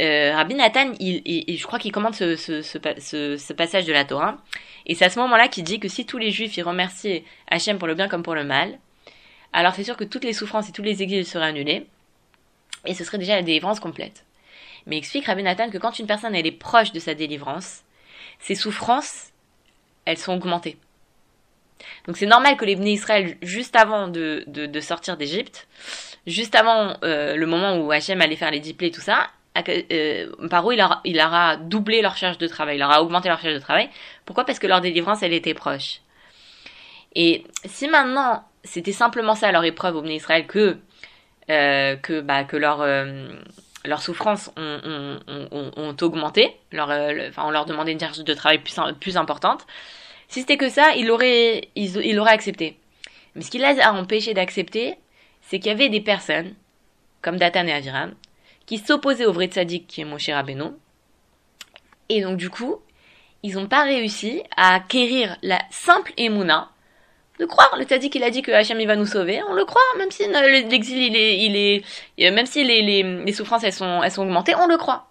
Euh, 0.00 0.34
Rabbi 0.34 0.54
Nathan, 0.54 0.92
il, 1.00 1.22
il, 1.26 1.58
je 1.58 1.66
crois 1.66 1.78
qu'il 1.78 1.90
commente 1.90 2.14
ce, 2.14 2.36
ce, 2.36 2.62
ce, 2.62 3.36
ce, 3.36 3.52
passage 3.52 3.84
de 3.84 3.92
la 3.92 4.04
Torah. 4.04 4.38
Et 4.86 4.94
c'est 4.94 5.04
à 5.04 5.10
ce 5.10 5.18
moment-là 5.18 5.48
qu'il 5.48 5.64
dit 5.64 5.80
que 5.80 5.88
si 5.88 6.06
tous 6.06 6.18
les 6.18 6.30
juifs 6.30 6.56
y 6.56 6.62
remerciaient 6.62 7.24
Hachem 7.50 7.78
pour 7.78 7.88
le 7.88 7.94
bien 7.94 8.08
comme 8.08 8.22
pour 8.22 8.36
le 8.36 8.44
mal, 8.44 8.78
alors 9.52 9.74
c'est 9.74 9.84
sûr 9.84 9.96
que 9.96 10.04
toutes 10.04 10.24
les 10.24 10.32
souffrances 10.32 10.68
et 10.68 10.72
tous 10.72 10.82
les 10.82 11.02
exils 11.02 11.26
seraient 11.26 11.46
annulés. 11.46 11.86
Et 12.86 12.94
ce 12.94 13.04
serait 13.04 13.18
déjà 13.18 13.36
la 13.36 13.42
délivrance 13.42 13.80
complète. 13.80 14.24
Mais 14.86 14.96
explique 14.96 15.26
Rabbi 15.26 15.42
Nathan 15.42 15.70
que 15.70 15.78
quand 15.78 15.98
une 15.98 16.06
personne 16.06 16.34
est 16.34 16.50
proche 16.52 16.92
de 16.92 17.00
sa 17.00 17.14
délivrance, 17.14 17.82
ses 18.38 18.54
souffrances, 18.54 19.30
elles 20.04 20.18
sont 20.18 20.34
augmentées. 20.34 20.76
Donc 22.06 22.16
c'est 22.16 22.26
normal 22.26 22.56
que 22.56 22.64
les 22.64 22.76
Bnei 22.76 22.92
Israël, 22.92 23.36
juste 23.42 23.76
avant 23.76 24.08
de, 24.08 24.44
de, 24.46 24.80
sortir 24.80 25.16
d'Égypte, 25.16 25.68
juste 26.26 26.54
avant 26.54 26.96
euh, 27.04 27.36
le 27.36 27.46
moment 27.46 27.76
où 27.78 27.90
Hachem 27.92 28.20
allait 28.20 28.36
faire 28.36 28.50
les 28.50 28.60
diplés 28.60 28.88
et 28.88 28.90
tout 28.90 29.00
ça, 29.00 29.28
euh, 29.68 30.30
Paro 30.48 30.72
il 30.72 30.80
aura, 30.80 31.00
il 31.04 31.20
aura 31.20 31.56
doublé 31.56 32.00
leur 32.00 32.16
charge 32.16 32.38
de 32.38 32.46
travail, 32.46 32.76
il 32.76 32.82
aura 32.82 33.02
augmenté 33.02 33.28
leur 33.28 33.40
charge 33.40 33.54
de 33.54 33.60
travail. 33.60 33.90
Pourquoi? 34.24 34.44
Parce 34.44 34.58
que 34.58 34.66
leur 34.66 34.80
délivrance, 34.80 35.22
elle 35.22 35.32
était 35.32 35.54
proche. 35.54 36.00
Et 37.14 37.44
si 37.64 37.88
maintenant 37.88 38.47
c'était 38.64 38.92
simplement 38.92 39.34
ça 39.34 39.52
leur 39.52 39.64
épreuve 39.64 39.96
au 39.96 40.04
Israël 40.04 40.46
que 40.46 40.78
euh, 41.50 41.96
que 41.96 42.20
bah 42.20 42.44
que 42.44 42.56
leur 42.56 42.82
euh, 42.82 43.28
leurs 43.84 44.02
souffrances 44.02 44.50
ont, 44.56 45.18
ont, 45.26 45.70
ont, 45.76 45.96
augmenté, 46.02 46.56
leur, 46.72 46.90
euh, 46.90 47.28
enfin 47.28 47.44
on 47.46 47.50
leur 47.50 47.64
demandait 47.64 47.92
une 47.92 48.00
charge 48.00 48.18
de 48.18 48.34
travail 48.34 48.58
plus, 48.58 48.74
plus 49.00 49.16
importante. 49.16 49.66
Si 50.28 50.40
c'était 50.40 50.58
que 50.58 50.68
ça, 50.68 50.94
il 50.96 51.10
aurait, 51.10 51.70
il, 51.74 51.96
il 52.04 52.18
aurait 52.18 52.32
accepté. 52.32 52.78
Mais 53.34 53.42
ce 53.42 53.50
qui 53.50 53.58
les 53.58 53.80
a 53.80 53.94
empêchés 53.94 54.34
d'accepter, 54.34 54.96
c'est 55.40 55.58
qu'il 55.58 55.68
y 55.68 55.74
avait 55.74 55.88
des 55.88 56.02
personnes, 56.02 56.54
comme 57.22 57.38
Datan 57.38 57.66
et 57.66 57.72
Aviram, 57.72 58.14
qui 58.66 58.78
s'opposaient 58.78 59.24
au 59.24 59.32
vrai 59.32 59.46
tzaddik 59.46 59.86
qui 59.86 60.02
est 60.02 60.04
Moshe 60.04 60.28
Rabbeinu. 60.28 60.72
Et 62.10 62.20
donc 62.20 62.36
du 62.36 62.50
coup, 62.50 62.82
ils 63.42 63.54
n'ont 63.54 63.68
pas 63.68 63.84
réussi 63.84 64.42
à 64.56 64.74
acquérir 64.74 65.36
la 65.42 65.60
simple 65.70 66.12
émouna 66.16 66.70
de 67.38 67.44
croire. 67.44 67.74
Le 67.76 67.84
tzaddik 67.84 68.14
il 68.14 68.24
a 68.24 68.30
dit 68.30 68.42
que 68.42 68.50
Hachem 68.52 68.80
il 68.80 68.86
va 68.86 68.96
nous 68.96 69.06
sauver, 69.06 69.40
on 69.48 69.54
le 69.54 69.64
croit, 69.64 69.80
même 69.96 70.10
si 70.10 70.24
l'exil 70.26 70.98
il 70.98 71.16
est, 71.16 71.38
il 71.38 71.56
est, 71.56 72.30
même 72.30 72.46
si 72.46 72.64
les, 72.64 72.82
les, 72.82 73.02
les 73.02 73.32
souffrances 73.32 73.64
elles 73.64 73.72
sont, 73.72 74.02
elles 74.02 74.10
sont 74.10 74.22
augmentées, 74.22 74.54
on 74.56 74.66
le 74.66 74.76
croit. 74.76 75.06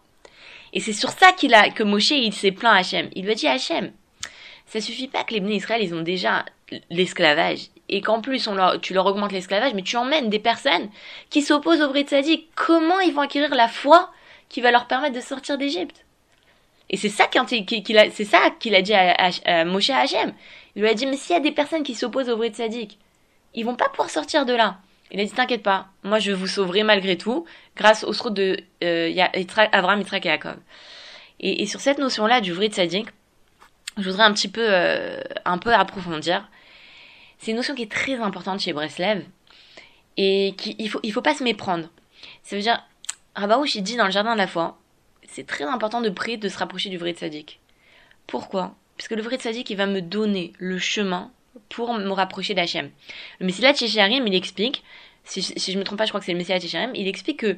Et 0.73 0.79
c'est 0.79 0.93
sur 0.93 1.09
ça 1.11 1.31
qu'il 1.31 1.53
a, 1.53 1.69
que 1.69 1.83
Moshe 1.83 2.11
il 2.11 2.33
s'est 2.33 2.51
plaint 2.51 2.73
à 2.73 2.79
Hachem. 2.79 3.09
Il 3.15 3.25
lui 3.25 3.31
a 3.31 3.35
dit 3.35 3.47
Hachem, 3.47 3.91
ça 4.65 4.81
suffit 4.81 5.07
pas 5.07 5.23
que 5.23 5.33
les 5.33 5.39
Bnei 5.39 5.55
Israël, 5.55 5.81
ils 5.81 5.95
ont 5.95 6.01
déjà 6.01 6.43
l'esclavage. 6.89 7.67
Et 7.89 8.01
qu'en 8.01 8.19
plus, 8.19 8.47
on 8.47 8.55
leur, 8.55 8.81
tu 8.81 8.93
leur 8.93 9.05
augmentes 9.05 9.31
l'esclavage, 9.31 9.73
mais 9.73 9.81
tu 9.81 9.95
emmènes 9.95 10.29
des 10.29 10.39
personnes 10.39 10.89
qui 11.29 11.41
s'opposent 11.41 11.81
au 11.81 11.87
vrai 11.87 12.01
tzaddik. 12.01 12.49
Comment 12.53 12.99
ils 12.99 13.13
vont 13.13 13.21
acquérir 13.21 13.55
la 13.55 13.69
foi 13.69 14.11
qui 14.49 14.59
va 14.59 14.71
leur 14.71 14.87
permettre 14.87 15.15
de 15.15 15.21
sortir 15.21 15.57
d'Égypte? 15.57 16.03
Et 16.89 16.97
c'est 16.97 17.09
ça 17.09 17.27
qu'il 17.27 18.75
a, 18.75 18.81
dit 18.81 18.93
à, 18.93 19.11
à, 19.11 19.29
à 19.45 19.65
Moshe 19.65 19.89
Hachem. 19.89 20.33
Il 20.75 20.81
lui 20.81 20.89
a 20.89 20.93
dit, 20.93 21.05
mais 21.05 21.17
s'il 21.17 21.35
y 21.35 21.39
a 21.39 21.41
des 21.41 21.51
personnes 21.51 21.83
qui 21.83 21.95
s'opposent 21.95 22.29
au 22.29 22.37
vrai 22.37 22.49
tzaddik, 22.49 22.97
ils 23.53 23.65
vont 23.65 23.75
pas 23.75 23.89
pouvoir 23.89 24.09
sortir 24.09 24.45
de 24.45 24.53
là. 24.53 24.77
Il 25.11 25.19
a 25.19 25.25
dit, 25.25 25.31
t'inquiète 25.31 25.63
pas, 25.63 25.87
moi 26.03 26.19
je 26.19 26.31
vous 26.31 26.47
sauverai 26.47 26.83
malgré 26.83 27.17
tout, 27.17 27.45
grâce 27.75 28.03
au 28.03 28.13
srout 28.13 28.29
de 28.29 28.57
euh, 28.83 29.27
Abraham, 29.71 29.99
Yitzhak 29.99 30.25
et 30.25 30.29
Jacob. 30.29 30.57
Et, 31.39 31.65
sur 31.65 31.79
cette 31.79 31.97
notion-là 31.97 32.41
du 32.41 32.51
vrai 32.51 32.67
tzaddik, 32.67 33.07
je 33.97 34.09
voudrais 34.09 34.23
un 34.23 34.33
petit 34.33 34.47
peu, 34.47 34.65
euh, 34.65 35.21
peu 35.61 35.73
approfondir. 35.73 36.49
C'est 37.39 37.51
une 37.51 37.57
notion 37.57 37.75
qui 37.75 37.83
est 37.83 37.91
très 37.91 38.15
importante 38.15 38.59
chez 38.59 38.73
Breslev 38.73 39.23
et 40.17 40.55
faut, 40.89 40.99
il 41.03 41.13
faut 41.13 41.21
pas 41.21 41.35
se 41.35 41.43
méprendre. 41.43 41.89
Ça 42.43 42.55
veut 42.55 42.61
dire, 42.61 42.83
Rabarouche 43.35 43.75
il 43.75 43.83
dit 43.83 43.95
dans 43.95 44.05
le 44.05 44.11
jardin 44.11 44.33
de 44.33 44.39
la 44.39 44.47
foi, 44.47 44.79
c'est 45.27 45.45
très 45.45 45.63
important 45.63 46.01
de 46.01 46.09
prier, 46.09 46.37
de 46.37 46.49
se 46.49 46.57
rapprocher 46.57 46.89
du 46.89 46.97
vrai 46.97 47.11
tzaddik. 47.11 47.59
Pourquoi? 48.25 48.75
Parce 48.97 49.07
que 49.07 49.15
le 49.15 49.21
vrai 49.21 49.37
tzaddik, 49.37 49.69
il 49.69 49.77
va 49.77 49.85
me 49.85 50.01
donner 50.01 50.53
le 50.57 50.79
chemin 50.79 51.31
pour 51.69 51.93
me 51.93 52.11
rapprocher 52.11 52.53
d'Hachem. 52.53 52.89
Le 53.39 53.45
Messilat 53.45 53.73
Tchécharim, 53.73 54.25
il 54.25 54.35
explique, 54.35 54.83
si, 55.23 55.41
je 55.41 55.77
me 55.77 55.83
trompe 55.83 55.97
pas, 55.97 56.05
je 56.05 56.09
crois 56.09 56.19
que 56.19 56.25
c'est 56.25 56.31
le 56.31 56.37
Messilat 56.37 56.59
Tchécharim, 56.59 56.91
il 56.95 57.07
explique 57.07 57.39
que 57.39 57.57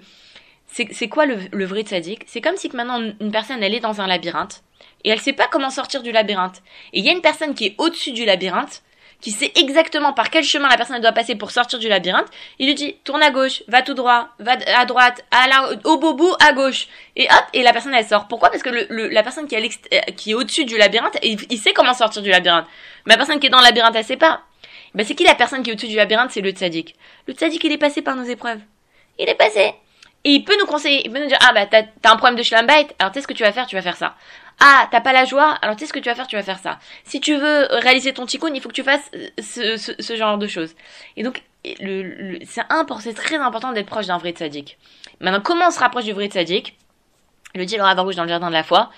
c'est 0.67 1.09
quoi 1.09 1.25
le, 1.25 1.37
le 1.51 1.65
vrai 1.65 1.81
tzaddik? 1.81 2.23
C'est 2.27 2.41
comme 2.41 2.55
si 2.55 2.69
que 2.69 2.77
maintenant 2.77 3.01
une 3.19 3.31
personne, 3.31 3.63
elle 3.63 3.73
est 3.73 3.79
dans 3.79 4.01
un 4.01 4.07
labyrinthe, 4.07 4.63
et 5.03 5.09
elle 5.09 5.19
sait 5.19 5.33
pas 5.33 5.47
comment 5.47 5.69
sortir 5.69 6.03
du 6.03 6.11
labyrinthe. 6.11 6.61
Et 6.93 6.99
il 6.99 7.05
y 7.05 7.09
a 7.09 7.13
une 7.13 7.21
personne 7.21 7.55
qui 7.55 7.65
est 7.65 7.75
au-dessus 7.77 8.11
du 8.11 8.25
labyrinthe, 8.25 8.83
qui 9.21 9.31
sait 9.31 9.51
exactement 9.55 10.13
par 10.13 10.29
quel 10.29 10.43
chemin 10.43 10.69
la 10.69 10.77
personne 10.77 11.01
doit 11.01 11.11
passer 11.11 11.35
pour 11.35 11.51
sortir 11.51 11.79
du 11.79 11.89
labyrinthe, 11.89 12.27
il 12.57 12.67
lui 12.67 12.75
dit 12.75 12.95
tourne 13.03 13.21
à 13.21 13.31
gauche, 13.31 13.63
va 13.67 13.81
tout 13.81 13.93
droit, 13.93 14.29
va 14.39 14.53
à 14.75 14.85
droite, 14.85 15.25
à 15.31 15.47
la, 15.47 15.71
au 15.85 15.97
bout, 15.97 16.35
à 16.39 16.53
gauche. 16.53 16.87
Et 17.15 17.25
hop, 17.25 17.45
et 17.53 17.63
la 17.63 17.73
personne 17.73 17.93
elle 17.93 18.05
sort. 18.05 18.27
Pourquoi? 18.27 18.49
Parce 18.49 18.63
que 18.63 18.69
la 18.89 19.23
personne 19.23 19.47
qui 19.47 19.55
est, 19.55 19.93
euh, 19.93 19.99
qui 20.15 20.31
est 20.31 20.33
au-dessus 20.33 20.65
du 20.65 20.77
labyrinthe, 20.77 21.17
il, 21.21 21.57
sait 21.57 21.73
comment 21.73 21.93
sortir 21.93 22.21
du 22.21 22.29
labyrinthe. 22.29 22.65
Mais 23.05 23.13
la 23.13 23.17
personne 23.17 23.39
qui 23.39 23.47
est 23.47 23.49
dans 23.49 23.59
le 23.59 23.65
labyrinthe, 23.65 23.95
elle 23.95 24.05
sait 24.05 24.17
pas. 24.17 24.41
Ben 24.95 25.05
c'est 25.05 25.15
qui 25.15 25.23
la 25.23 25.35
personne 25.35 25.63
qui 25.63 25.69
est 25.69 25.73
au-dessus 25.73 25.87
du 25.87 25.95
labyrinthe? 25.95 26.31
C'est 26.31 26.41
le 26.41 26.51
tzaddik. 26.51 26.95
Le 27.27 27.33
tzaddik, 27.33 27.63
il 27.63 27.71
est 27.73 27.77
passé 27.77 28.01
par 28.01 28.15
nos 28.15 28.23
épreuves. 28.23 28.59
Il 29.17 29.27
est 29.27 29.35
passé. 29.35 29.73
Et 30.25 30.31
il 30.31 30.43
peut 30.43 30.55
nous 30.59 30.65
conseiller, 30.65 31.05
il 31.05 31.11
peut 31.11 31.19
nous 31.19 31.27
dire, 31.27 31.37
ah 31.41 31.53
bah 31.53 31.65
t'as, 31.65 31.83
un 32.11 32.17
problème 32.17 32.37
de 32.37 32.43
schlumbait, 32.43 32.87
alors 32.99 33.11
tu 33.11 33.21
ce 33.21 33.27
que 33.27 33.33
tu 33.33 33.43
vas 33.43 33.53
faire, 33.53 33.67
tu 33.67 33.75
vas 33.75 33.81
faire 33.81 33.95
ça. 33.95 34.15
Ah, 34.59 34.87
t'as 34.91 34.99
pas 34.99 35.13
la 35.13 35.23
joie, 35.23 35.51
alors 35.61 35.77
tu 35.77 35.81
sais 35.81 35.85
ce 35.87 35.93
que 35.93 35.99
tu 35.99 36.09
vas 36.09 36.15
faire, 36.15 36.27
tu 36.27 36.35
vas 36.35 36.43
faire 36.43 36.59
ça. 36.59 36.79
Si 37.05 37.21
tu 37.21 37.37
veux 37.37 37.67
réaliser 37.71 38.13
ton 38.13 38.25
tikkun, 38.25 38.53
il 38.53 38.61
faut 38.61 38.67
que 38.67 38.73
tu 38.73 38.83
fasses 38.83 39.09
ce, 39.41 39.77
ce, 39.77 39.93
ce 39.97 40.15
genre 40.17 40.37
de 40.37 40.47
choses. 40.47 40.75
Et 41.15 41.23
donc, 41.23 41.41
le, 41.63 42.01
le, 42.01 42.39
c'est 42.45 42.63
important, 42.69 43.13
très 43.13 43.37
important 43.37 43.71
d'être 43.71 43.85
proche 43.85 44.07
d'un 44.07 44.17
vrai 44.17 44.31
tzaddik. 44.31 44.77
Maintenant, 45.21 45.41
comment 45.41 45.67
on 45.67 45.71
se 45.71 45.79
rapproche 45.79 46.03
du 46.03 46.11
vrai 46.11 46.27
tzaddik? 46.27 46.75
Le 47.55 47.65
dit 47.65 47.77
le 47.77 48.01
Rouge 48.01 48.15
dans 48.15 48.23
le 48.23 48.29
jardin 48.29 48.47
de 48.49 48.53
la 48.53 48.63
foi, 48.63 48.91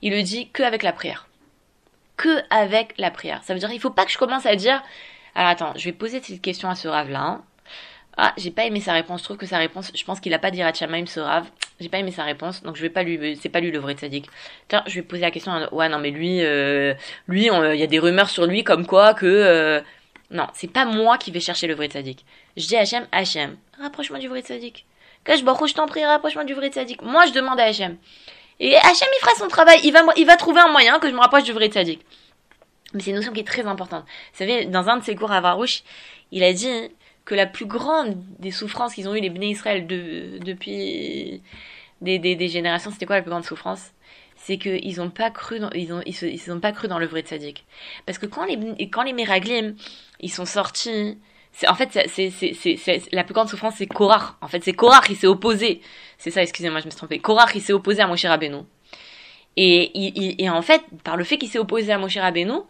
il 0.00 0.12
le 0.12 0.22
dit 0.22 0.48
que 0.50 0.62
avec 0.62 0.82
la 0.82 0.92
prière. 0.92 1.26
Que 2.16 2.42
avec 2.50 2.94
la 2.98 3.10
prière. 3.10 3.42
Ça 3.42 3.52
veut 3.52 3.60
dire, 3.60 3.70
il 3.72 3.80
faut 3.80 3.90
pas 3.90 4.04
que 4.04 4.12
je 4.12 4.18
commence 4.18 4.46
à 4.46 4.54
dire, 4.54 4.82
alors 5.34 5.50
attends, 5.50 5.72
je 5.76 5.84
vais 5.84 5.92
poser 5.92 6.22
cette 6.22 6.40
question 6.40 6.70
à 6.70 6.74
ce 6.74 6.88
rave 6.88 7.10
là. 7.10 7.40
Ah, 8.20 8.34
j'ai 8.36 8.50
pas 8.50 8.64
aimé 8.64 8.80
sa 8.80 8.92
réponse. 8.92 9.20
Je 9.20 9.24
trouve 9.24 9.36
que 9.36 9.46
sa 9.46 9.58
réponse, 9.58 9.92
je 9.94 10.04
pense 10.04 10.18
qu'il 10.18 10.34
a 10.34 10.40
pas 10.40 10.50
dit 10.50 10.60
Ratchamaim 10.60 11.06
ce 11.06 11.20
rave. 11.20 11.46
J'ai 11.78 11.88
pas 11.88 11.98
aimé 11.98 12.10
sa 12.10 12.24
réponse, 12.24 12.64
donc 12.64 12.74
je 12.74 12.82
vais 12.82 12.90
pas 12.90 13.04
lui, 13.04 13.38
c'est 13.40 13.48
pas 13.48 13.60
lui 13.60 13.70
le 13.70 13.78
vrai 13.78 13.94
tzaddik. 13.94 14.28
Tiens, 14.66 14.82
je 14.86 14.96
vais 14.96 15.02
poser 15.02 15.22
la 15.22 15.30
question. 15.30 15.52
À... 15.52 15.72
Ouais, 15.72 15.88
non, 15.88 16.00
mais 16.00 16.10
lui, 16.10 16.42
euh, 16.42 16.94
lui, 17.28 17.46
il 17.46 17.78
y 17.78 17.82
a 17.84 17.86
des 17.86 18.00
rumeurs 18.00 18.28
sur 18.28 18.46
lui 18.46 18.64
comme 18.64 18.86
quoi 18.86 19.14
que, 19.14 19.24
euh... 19.24 19.80
non, 20.32 20.48
c'est 20.52 20.72
pas 20.72 20.84
moi 20.84 21.16
qui 21.16 21.30
vais 21.30 21.38
chercher 21.38 21.68
le 21.68 21.76
vrai 21.76 21.86
tzaddik. 21.86 22.24
Je 22.56 22.66
dis 22.66 22.76
à 22.76 22.80
Hachem, 22.80 23.06
Hachem, 23.12 23.56
rapproche-moi 23.80 24.18
du 24.18 24.26
vrai 24.26 24.40
tzaddik. 24.40 24.84
Cache 25.22 25.38
je 25.38 25.74
t'en 25.74 25.86
prie, 25.86 26.04
rapproche-moi 26.04 26.42
du 26.42 26.54
vrai 26.54 26.70
tzaddik. 26.70 27.00
Moi, 27.02 27.26
je 27.26 27.32
demande 27.32 27.60
à 27.60 27.64
Hachem. 27.64 27.98
Et 28.58 28.74
Hachem, 28.74 29.08
il 29.16 29.20
fera 29.20 29.36
son 29.36 29.46
travail. 29.46 29.78
Il 29.84 29.92
va, 29.92 30.00
il 30.16 30.26
va 30.26 30.36
trouver 30.36 30.60
un 30.60 30.72
moyen 30.72 30.98
que 30.98 31.08
je 31.08 31.14
me 31.14 31.20
rapproche 31.20 31.44
du 31.44 31.52
vrai 31.52 31.68
tzaddik. 31.68 32.00
Mais 32.94 33.00
c'est 33.00 33.10
une 33.10 33.16
notion 33.16 33.32
qui 33.32 33.40
est 33.40 33.46
très 33.46 33.66
importante. 33.66 34.04
Vous 34.32 34.38
savez, 34.38 34.64
dans 34.64 34.88
un 34.88 34.96
de 34.96 35.04
ses 35.04 35.14
cours 35.14 35.30
à 35.30 35.40
Varouche, 35.40 35.82
il 36.32 36.42
a 36.42 36.52
dit 36.52 36.90
que 37.28 37.34
la 37.34 37.44
plus 37.44 37.66
grande 37.66 38.16
des 38.38 38.50
souffrances 38.50 38.94
qu'ils 38.94 39.06
ont 39.06 39.14
eu 39.14 39.20
les 39.20 39.28
Bnei 39.28 39.50
Israël 39.50 39.86
de, 39.86 40.38
depuis 40.38 41.42
des, 42.00 42.48
générations, 42.48 42.90
c'était 42.90 43.04
quoi 43.04 43.16
la 43.16 43.22
plus 43.22 43.30
grande 43.30 43.44
souffrance? 43.44 43.92
C'est 44.36 44.56
qu'ils 44.56 44.96
n'ont 44.96 45.10
pas 45.10 45.30
cru 45.30 45.58
dans, 45.58 45.68
ils 45.72 45.92
ont, 45.92 46.00
ils, 46.06 46.14
se, 46.14 46.52
pas 46.52 46.72
cru 46.72 46.88
dans 46.88 46.98
le 46.98 47.04
vrai 47.04 47.20
tzaddik. 47.20 47.66
Parce 48.06 48.16
que 48.16 48.24
quand 48.24 48.46
les, 48.46 48.88
quand 48.88 49.04
ils 49.04 50.30
sont 50.30 50.46
sortis, 50.46 51.18
en 51.68 51.74
fait, 51.74 51.90
c'est, 52.08 52.32
la 53.12 53.24
plus 53.24 53.34
grande 53.34 53.50
souffrance, 53.50 53.74
c'est 53.76 53.86
Korach. 53.86 54.36
En 54.40 54.48
fait, 54.48 54.64
c'est 54.64 54.72
Korach 54.72 55.04
qui 55.04 55.14
s'est 55.14 55.26
opposé. 55.26 55.82
C'est 56.16 56.30
ça, 56.30 56.40
excusez-moi, 56.40 56.80
je 56.80 56.86
me 56.86 56.90
suis 56.90 56.96
trompée. 56.96 57.18
Korach, 57.18 57.54
il 57.54 57.60
s'est 57.60 57.74
opposé 57.74 58.00
à 58.00 58.06
Moshe 58.06 58.24
Rabbeinu. 58.24 58.62
Et, 59.56 60.42
et 60.42 60.48
en 60.48 60.62
fait, 60.62 60.82
par 61.04 61.18
le 61.18 61.24
fait 61.24 61.36
qu'il 61.36 61.50
s'est 61.50 61.58
opposé 61.58 61.92
à 61.92 61.98
Moshe 61.98 62.16
Rabbeinu, 62.16 62.60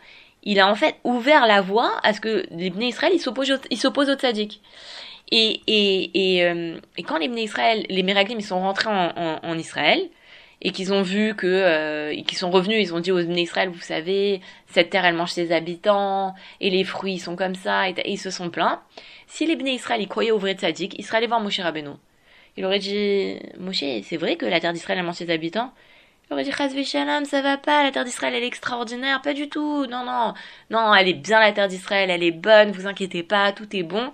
il 0.42 0.60
a 0.60 0.68
en 0.68 0.74
fait 0.74 0.96
ouvert 1.04 1.46
la 1.46 1.60
voie 1.60 1.92
à 2.02 2.12
ce 2.12 2.20
que 2.20 2.44
les 2.50 2.70
Bnei 2.70 2.88
Israël, 2.88 3.18
s'opposent, 3.18 3.60
ils 3.70 3.78
s'opposent 3.78 4.10
au 4.10 4.14
tzaddik. 4.14 4.60
Et, 5.30 5.60
et, 5.66 6.36
et, 6.38 6.44
euh, 6.44 6.78
et, 6.96 7.02
quand 7.02 7.18
les 7.18 7.28
Bnei 7.28 7.44
Israël, 7.44 7.84
les 7.88 8.02
Meraglim, 8.02 8.38
ils 8.38 8.44
sont 8.44 8.60
rentrés 8.60 8.88
en, 8.88 9.58
Israël, 9.58 10.08
et 10.62 10.72
qu'ils 10.72 10.92
ont 10.92 11.02
vu 11.02 11.34
que 11.34 11.46
euh, 11.46 12.14
qu'ils 12.22 12.38
sont 12.38 12.50
revenus, 12.50 12.78
ils 12.80 12.94
ont 12.94 13.00
dit 13.00 13.12
aux 13.12 13.20
Israël, 13.20 13.68
vous 13.68 13.80
savez, 13.80 14.40
cette 14.68 14.90
terre 14.90 15.04
elle 15.04 15.14
mange 15.14 15.32
ses 15.32 15.52
habitants 15.52 16.34
et 16.60 16.70
les 16.70 16.82
fruits 16.84 17.18
sont 17.18 17.36
comme 17.36 17.54
ça 17.54 17.88
et, 17.88 17.94
ils 18.06 18.18
se 18.18 18.30
sont 18.30 18.50
plaints. 18.50 18.80
Si 19.26 19.46
les 19.46 19.56
Bnei 19.56 19.74
Israël 19.74 20.06
croyaient 20.08 20.30
au 20.30 20.38
vrai 20.38 20.54
tzaddik, 20.54 20.94
ils 20.98 21.04
seraient 21.04 21.18
allés 21.18 21.26
voir 21.26 21.40
Moshe 21.40 21.60
Rabbeinu. 21.60 21.90
Il 22.56 22.64
aurait 22.64 22.80
dit 22.80 23.36
Moshe, 23.58 23.84
c'est 24.02 24.16
vrai 24.16 24.36
que 24.36 24.46
la 24.46 24.60
terre 24.60 24.72
d'Israël 24.72 24.98
elle 24.98 25.04
mange 25.04 25.16
ses 25.16 25.30
habitants? 25.30 25.72
Il 26.30 26.34
aurait 26.34 26.44
dit 26.44 26.52
Chazvé 26.52 26.84
Shalom, 26.84 27.24
ça 27.24 27.40
va 27.40 27.56
pas, 27.56 27.82
la 27.82 27.90
terre 27.90 28.04
d'Israël 28.04 28.34
elle 28.34 28.42
est 28.42 28.48
extraordinaire, 28.48 29.22
pas 29.22 29.32
du 29.32 29.48
tout. 29.48 29.86
Non 29.86 30.04
non, 30.04 30.34
non, 30.68 30.94
elle 30.94 31.08
est 31.08 31.14
bien 31.14 31.40
la 31.40 31.52
terre 31.52 31.68
d'Israël, 31.68 32.10
elle 32.10 32.22
est 32.22 32.30
bonne, 32.30 32.70
vous 32.70 32.86
inquiétez 32.86 33.22
pas, 33.22 33.52
tout 33.52 33.74
est 33.74 33.82
bon. 33.82 34.12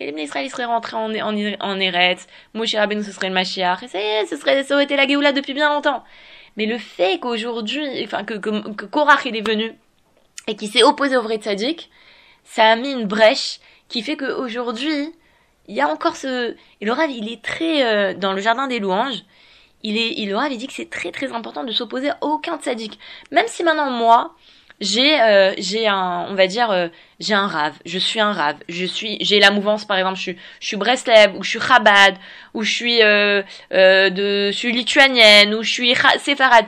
Et 0.00 0.10
les 0.10 0.22
Israël 0.24 0.50
seraient 0.50 0.64
rentrés 0.64 0.96
en, 0.96 1.14
en, 1.14 1.54
en 1.60 1.80
Eretz, 1.80 2.26
Moshe 2.54 2.74
Rabbeinu 2.74 3.04
ce 3.04 3.12
serait 3.12 3.28
le 3.28 3.34
Mashiach, 3.34 3.84
et 3.84 3.88
ça 3.88 3.98
ce 4.28 4.36
serait, 4.36 4.64
ça 4.64 4.74
aurait 4.74 4.84
été 4.84 4.96
la 4.96 5.06
Géoula 5.06 5.30
depuis 5.30 5.54
bien 5.54 5.72
longtemps. 5.72 6.02
Mais 6.56 6.66
le 6.66 6.78
fait 6.78 7.20
qu'aujourd'hui, 7.20 7.86
enfin, 8.04 8.24
que, 8.24 8.34
que, 8.34 8.72
que 8.72 8.84
Korach 8.86 9.24
il 9.24 9.36
est 9.36 9.46
venu, 9.46 9.72
et 10.48 10.56
qui 10.56 10.66
s'est 10.66 10.82
opposé 10.82 11.16
au 11.16 11.22
vrai 11.22 11.36
tzaddik, 11.36 11.90
ça 12.42 12.64
a 12.72 12.76
mis 12.76 12.90
une 12.90 13.06
brèche 13.06 13.60
qui 13.88 14.02
fait 14.02 14.16
qu'aujourd'hui, 14.16 15.12
il 15.68 15.76
y 15.76 15.80
a 15.80 15.86
encore 15.86 16.16
ce... 16.16 16.56
Et 16.80 16.84
le 16.84 16.92
Rav, 16.92 17.08
il 17.08 17.30
est 17.32 17.40
très... 17.40 17.84
Euh, 17.84 18.14
dans 18.14 18.32
le 18.32 18.40
jardin 18.40 18.66
des 18.66 18.80
louanges, 18.80 19.22
il 19.82 19.98
est, 19.98 20.14
il, 20.16 20.34
Rav, 20.34 20.52
il 20.52 20.58
dit 20.58 20.66
que 20.66 20.72
c'est 20.72 20.90
très 20.90 21.10
très 21.10 21.32
important 21.32 21.64
de 21.64 21.72
s'opposer 21.72 22.10
à 22.10 22.18
aucun 22.20 22.58
tzaddik. 22.58 22.98
Même 23.30 23.46
si 23.48 23.64
maintenant, 23.64 23.90
moi, 23.90 24.34
j'ai 24.80 25.20
euh, 25.20 25.54
j'ai 25.58 25.86
un 25.86 26.26
on 26.28 26.34
va 26.34 26.46
dire 26.46 26.70
euh, 26.70 26.88
j'ai 27.20 27.34
un 27.34 27.46
rave. 27.46 27.74
Je 27.86 27.98
suis 27.98 28.20
un 28.20 28.32
rave. 28.32 28.56
Je 28.68 28.84
suis 28.84 29.16
j'ai 29.20 29.38
la 29.38 29.50
mouvance 29.50 29.84
par 29.84 29.96
exemple. 29.96 30.16
Je 30.16 30.22
suis 30.22 30.36
je 30.60 30.66
suis 30.66 30.76
Breslev 30.76 31.36
ou 31.36 31.42
je 31.42 31.50
suis 31.50 31.60
Chabad 31.60 32.16
ou 32.54 32.62
je 32.62 32.72
suis 32.72 33.02
euh, 33.02 33.42
euh, 33.72 34.10
de 34.10 34.50
je 34.50 34.56
suis 34.56 34.72
lituanienne 34.72 35.54
ou 35.54 35.62
je 35.62 35.72
suis 35.72 35.94
séfarade. 36.18 36.66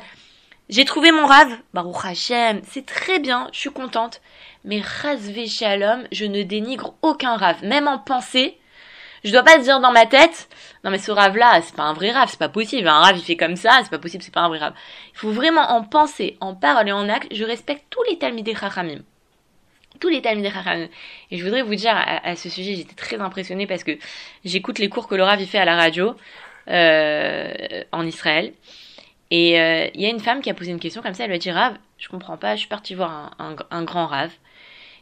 J'ai 0.69 0.85
trouvé 0.85 1.11
mon 1.11 1.27
rave. 1.27 1.57
Baruch 1.75 2.05
Hashem. 2.05 2.63
C'est 2.71 2.87
très 2.87 3.19
bien. 3.19 3.49
Je 3.53 3.59
suis 3.59 3.71
contente. 3.71 4.21
Mais 4.65 4.81
Razvé 4.81 5.47
Shalom 5.47 6.05
je 6.13 6.25
ne 6.25 6.43
dénigre 6.43 6.95
aucun 7.03 7.37
rave. 7.37 7.65
Même 7.65 7.89
en 7.89 7.99
pensée 7.99 8.59
je 9.25 9.33
dois 9.33 9.43
pas 9.43 9.59
dire 9.59 9.81
dans 9.81 9.93
ma 9.93 10.07
tête, 10.07 10.49
non 10.85 10.91
mais 10.91 10.99
ce 10.99 11.11
rave 11.11 11.37
là, 11.37 11.61
c'est 11.63 11.75
pas 11.75 11.85
un 11.85 11.95
vrai 11.95 12.11
rave, 12.11 12.29
c'est 12.31 12.39
pas 12.39 12.49
possible. 12.49 12.87
Un 12.87 13.01
rave 13.01 13.17
il 13.17 13.23
fait 13.25 13.37
comme 13.37 13.57
ça, 13.57 13.81
c'est 13.83 13.91
pas 13.91 13.99
possible, 13.99 14.23
c'est 14.23 14.35
pas 14.35 14.43
un 14.43 14.49
vrai 14.49 14.59
rave. 14.59 14.75
Il 15.15 15.19
faut 15.19 15.31
vraiment 15.31 15.71
en 15.71 15.83
penser, 15.83 16.37
en 16.41 16.55
parler, 16.55 16.93
en 16.93 17.09
acte. 17.09 17.29
Je 17.33 17.45
respecte 17.45 17.85
tous 17.91 18.03
les 18.09 18.19
talmidei 18.19 18.55
chachamim. 18.55 19.01
Tous 20.01 20.09
les 20.09 20.21
talmidei 20.21 20.51
chachamim. 20.51 20.89
Et 21.31 21.39
je 21.39 21.45
voudrais 21.45 21.63
vous 21.63 21.75
dire 21.75 21.95
à, 21.97 22.37
ce 22.37 22.49
sujet, 22.49 22.75
j'étais 22.75 22.95
très 22.95 23.19
impressionnée 23.19 23.67
parce 23.67 23.83
que 23.83 23.93
j'écoute 24.45 24.79
les 24.79 24.89
cours 24.89 25.09
que 25.09 25.15
le 25.15 25.23
rave 25.23 25.41
il 25.41 25.49
fait 25.49 25.59
à 25.59 25.65
la 25.65 25.77
radio 25.77 26.15
euh, 26.69 27.83
en 27.93 28.07
Israël. 28.07 28.53
Et 29.31 29.61
euh, 29.61 29.89
il 29.95 30.01
y 30.01 30.07
a 30.07 30.11
une 30.11 30.21
femme 30.21 30.43
qui 30.43 30.51
a 30.51 30.55
posé 30.55 30.71
une 30.71 30.79
question 30.79 31.03
comme 31.03 31.15
ça, 31.15 31.25
elle 31.25 31.31
lui 31.31 31.37
a 31.37 31.39
dit 31.39 31.51
Rave, 31.51 31.77
je 31.99 32.09
comprends 32.09 32.37
pas, 32.37 32.55
je 32.55 32.61
suis 32.61 32.69
partie 32.69 32.95
voir 32.95 33.35
un, 33.39 33.83
grand 33.83 34.07
rave. 34.07 34.33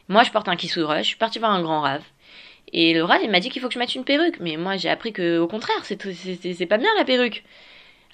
Moi 0.07 0.23
je 0.23 0.31
porte 0.31 0.47
un 0.47 0.55
kissoura, 0.55 1.01
je 1.01 1.07
suis 1.07 1.17
partie 1.17 1.39
voir 1.39 1.51
un 1.51 1.61
grand 1.61 1.81
rave. 1.81 2.03
Et 2.73 2.93
le 2.93 3.03
Rav, 3.03 3.21
il 3.23 3.29
m'a 3.29 3.39
dit 3.39 3.49
qu'il 3.49 3.61
faut 3.61 3.67
que 3.67 3.75
je 3.75 3.79
mette 3.79 3.93
une 3.93 4.03
perruque. 4.03 4.39
Mais 4.39 4.57
moi, 4.57 4.75
j'ai 4.77 4.89
appris 4.89 5.13
que, 5.13 5.37
au 5.37 5.47
contraire, 5.47 5.77
c'est, 5.83 5.95
pas 6.65 6.77
bien 6.77 6.89
la 6.97 7.05
perruque. 7.05 7.43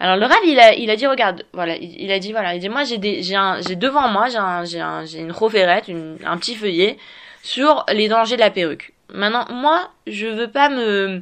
Alors 0.01 0.17
le 0.17 0.25
Rav, 0.25 0.37
il 0.45 0.59
a, 0.59 0.73
il 0.75 0.89
a 0.89 0.95
dit, 0.95 1.07
regarde, 1.07 1.45
voilà, 1.53 1.75
il, 1.77 2.11
a 2.11 2.19
dit, 2.19 2.31
voilà, 2.31 2.55
il 2.55 2.59
dit, 2.59 2.69
moi, 2.69 2.83
j'ai 2.83 2.99
j'ai 3.23 3.37
j'ai 3.67 3.75
devant 3.75 4.07
moi, 4.09 4.27
j'ai 4.29 4.37
un, 4.37 4.63
j'ai 4.65 4.79
un, 4.79 5.05
j'ai 5.05 5.19
une 5.19 5.31
roverette, 5.31 5.87
une, 5.87 6.17
un 6.25 6.37
petit 6.37 6.55
feuillet 6.55 6.97
sur 7.41 7.85
les 7.91 8.07
dangers 8.07 8.35
de 8.35 8.41
la 8.41 8.51
perruque. 8.51 8.93
Maintenant, 9.13 9.45
moi, 9.49 9.89
je 10.07 10.27
veux 10.27 10.51
pas 10.51 10.69
me, 10.69 11.21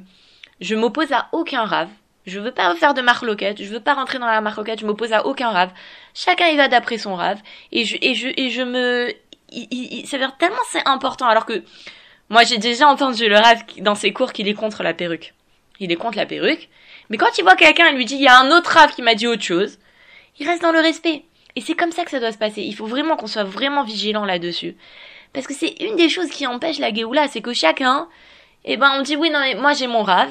je 0.60 0.76
m'oppose 0.76 1.12
à 1.12 1.30
aucun 1.32 1.66
Rav. 1.66 1.90
Je 2.26 2.42
veux 2.42 2.52
pas 2.52 2.76
faire 2.76 2.94
de 2.94 3.02
marloquette, 3.02 3.64
je 3.64 3.70
veux 3.70 3.80
pas 3.80 3.94
rentrer 3.94 4.20
dans 4.20 4.26
la 4.28 4.42
marloquette, 4.42 4.82
je 4.82 4.86
m'oppose 4.86 5.14
à 5.14 5.26
aucun 5.26 5.50
rave. 5.50 5.72
Chacun 6.14 6.48
y 6.48 6.58
va 6.58 6.68
d'après 6.68 6.98
son 6.98 7.16
rave. 7.16 7.40
Et 7.72 7.86
je, 7.86 7.96
et 8.02 8.16
je, 8.16 8.28
et 8.36 8.50
je 8.50 8.64
me, 8.64 9.14
il, 9.50 9.68
il, 9.72 10.08
ça 10.08 10.18
veut 10.18 10.26
dire 10.26 10.36
tellement 10.38 10.58
c'est 10.70 10.86
important 10.86 11.28
alors 11.28 11.46
que 11.46 11.64
moi, 12.30 12.44
j'ai 12.44 12.58
déjà 12.58 12.88
entendu 12.88 13.28
le 13.30 13.38
Rav 13.38 13.60
dans 13.80 13.96
ses 13.96 14.12
cours 14.12 14.34
qu'il 14.34 14.48
est 14.48 14.54
contre 14.54 14.84
la 14.84 14.94
perruque. 14.94 15.34
Il 15.80 15.92
est 15.92 15.96
contre 15.96 16.18
la 16.18 16.26
perruque. 16.26 16.70
Mais 17.10 17.18
quand 17.18 17.38
il 17.38 17.44
voit 17.44 17.56
quelqu'un, 17.56 17.88
il 17.90 17.96
lui 17.96 18.06
dit, 18.06 18.16
il 18.16 18.22
y 18.22 18.28
a 18.28 18.40
un 18.40 18.52
autre 18.52 18.72
Rav 18.72 18.94
qui 18.94 19.02
m'a 19.02 19.16
dit 19.16 19.28
autre 19.28 19.44
chose, 19.44 19.80
il 20.40 20.48
reste 20.48 20.62
dans 20.62 20.72
le 20.72 20.80
respect. 20.80 21.24
Et 21.56 21.62
c'est 21.62 21.76
comme 21.76 21.92
ça 21.92 22.04
que 22.04 22.12
ça 22.12 22.20
doit 22.20 22.32
se 22.32 22.38
passer. 22.38 22.62
Il 22.62 22.76
faut 22.76 22.86
vraiment 22.86 23.16
qu'on 23.16 23.28
soit 23.28 23.44
vraiment 23.44 23.84
vigilant 23.84 24.26
là-dessus. 24.26 24.76
Parce 25.34 25.48
que 25.48 25.54
c'est 25.54 25.76
une 25.80 25.96
des 25.96 26.10
choses 26.10 26.30
qui 26.30 26.46
empêche 26.46 26.80
la 26.80 26.94
Géoula, 26.94 27.28
c'est 27.28 27.42
que 27.42 27.54
chacun, 27.54 28.08
eh 28.66 28.78
ben, 28.78 28.92
on 28.98 29.02
dit, 29.02 29.16
oui, 29.16 29.30
non, 29.30 29.40
mais 29.40 29.56
moi 29.56 29.74
j'ai 29.74 29.88
mon 29.88 30.04
Rav, 30.04 30.30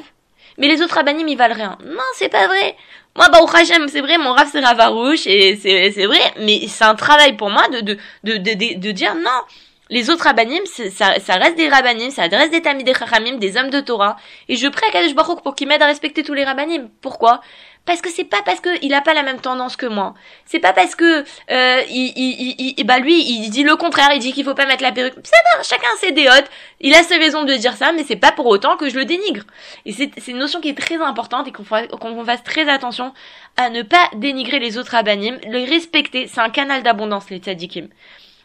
mais 0.58 0.68
les 0.68 0.82
autres 0.82 0.94
Rabbanim, 0.94 1.28
ils 1.28 1.36
valent 1.36 1.54
rien. 1.54 1.78
Non, 1.84 2.02
c'est 2.14 2.28
pas 2.28 2.46
vrai. 2.46 2.76
Moi, 3.14 3.28
bah, 3.30 3.40
au 3.42 3.48
Hachem, 3.48 3.88
c'est 3.88 4.00
vrai, 4.00 4.18
mon 4.18 4.32
Rav, 4.32 4.48
c'est 4.50 4.60
Ravarouche, 4.60 5.26
et 5.26 5.56
c'est, 5.56 5.90
c'est 5.92 6.06
vrai, 6.06 6.20
mais 6.40 6.66
c'est 6.68 6.84
un 6.84 6.94
travail 6.94 7.36
pour 7.36 7.50
moi 7.50 7.66
de, 7.68 7.80
de, 7.80 7.96
de, 8.24 8.36
de, 8.36 8.78
de 8.78 8.90
dire, 8.90 9.14
non, 9.14 9.40
les 9.88 10.10
autres 10.10 10.24
rabbinim, 10.24 10.64
ça, 10.66 11.18
ça, 11.20 11.34
reste 11.34 11.56
des 11.56 11.68
rabbinim, 11.68 12.10
ça 12.10 12.22
reste 12.22 12.50
des 12.50 12.62
tamis 12.62 12.84
des 12.84 12.94
chachamim, 12.94 13.36
des 13.38 13.56
hommes 13.56 13.70
de 13.70 13.80
Torah. 13.80 14.16
Et 14.48 14.56
je 14.56 14.66
prie 14.68 14.86
à 14.86 14.90
Kadesh 14.90 15.14
Baruch 15.14 15.42
pour 15.42 15.54
qu'il 15.54 15.68
m'aide 15.68 15.82
à 15.82 15.86
respecter 15.86 16.22
tous 16.22 16.34
les 16.34 16.44
rabbinim. 16.44 16.88
Pourquoi? 17.00 17.40
Parce 17.84 18.00
que 18.00 18.10
c'est 18.10 18.24
pas 18.24 18.42
parce 18.44 18.58
que 18.58 18.68
il 18.82 18.92
a 18.94 19.00
pas 19.00 19.14
la 19.14 19.22
même 19.22 19.40
tendance 19.40 19.76
que 19.76 19.86
moi. 19.86 20.14
C'est 20.44 20.58
pas 20.58 20.72
parce 20.72 20.96
que 20.96 21.20
euh, 21.50 21.82
il, 21.88 22.12
il, 22.16 22.74
il, 22.76 22.84
bah 22.84 22.98
lui, 22.98 23.22
il 23.22 23.48
dit 23.48 23.62
le 23.62 23.76
contraire, 23.76 24.10
il 24.12 24.18
dit 24.18 24.32
qu'il 24.32 24.44
faut 24.44 24.54
pas 24.54 24.66
mettre 24.66 24.82
la 24.82 24.90
perruque. 24.90 25.14
Ça 25.22 25.36
va, 25.54 25.62
chacun 25.62 25.86
ses 26.00 26.10
déotes. 26.10 26.50
Il 26.80 26.92
a 26.94 27.04
ses 27.04 27.16
raisons 27.16 27.44
de 27.44 27.54
dire 27.54 27.74
ça, 27.74 27.92
mais 27.92 28.02
c'est 28.02 28.16
pas 28.16 28.32
pour 28.32 28.46
autant 28.46 28.76
que 28.76 28.88
je 28.88 28.96
le 28.96 29.04
dénigre. 29.04 29.44
Et 29.84 29.92
c'est 29.92 30.10
une 30.26 30.38
notion 30.38 30.60
qui 30.60 30.70
est 30.70 30.76
très 30.76 30.96
importante 30.96 31.46
et 31.46 31.52
qu'on 31.52 31.62
qu'on 31.64 32.24
fasse 32.24 32.42
très 32.42 32.68
attention 32.68 33.14
à 33.56 33.70
ne 33.70 33.82
pas 33.82 34.10
dénigrer 34.16 34.58
les 34.58 34.78
autres 34.78 34.90
rabbinim, 34.90 35.38
les 35.48 35.64
respecter. 35.64 36.26
C'est 36.26 36.40
un 36.40 36.50
canal 36.50 36.82
d'abondance, 36.82 37.30
les 37.30 37.38
tzadikim. 37.38 37.86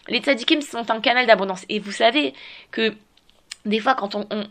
Les 0.08 0.20
tzadikim 0.20 0.62
sont 0.62 0.90
un 0.90 1.00
canal 1.00 1.28
d'abondance. 1.28 1.66
Et 1.70 1.80
vous 1.80 1.92
savez 1.92 2.34
que 2.72 2.94
des 3.66 3.80
fois, 3.80 3.96
quand 3.96 4.16
on, 4.16 4.28
on 4.32 4.44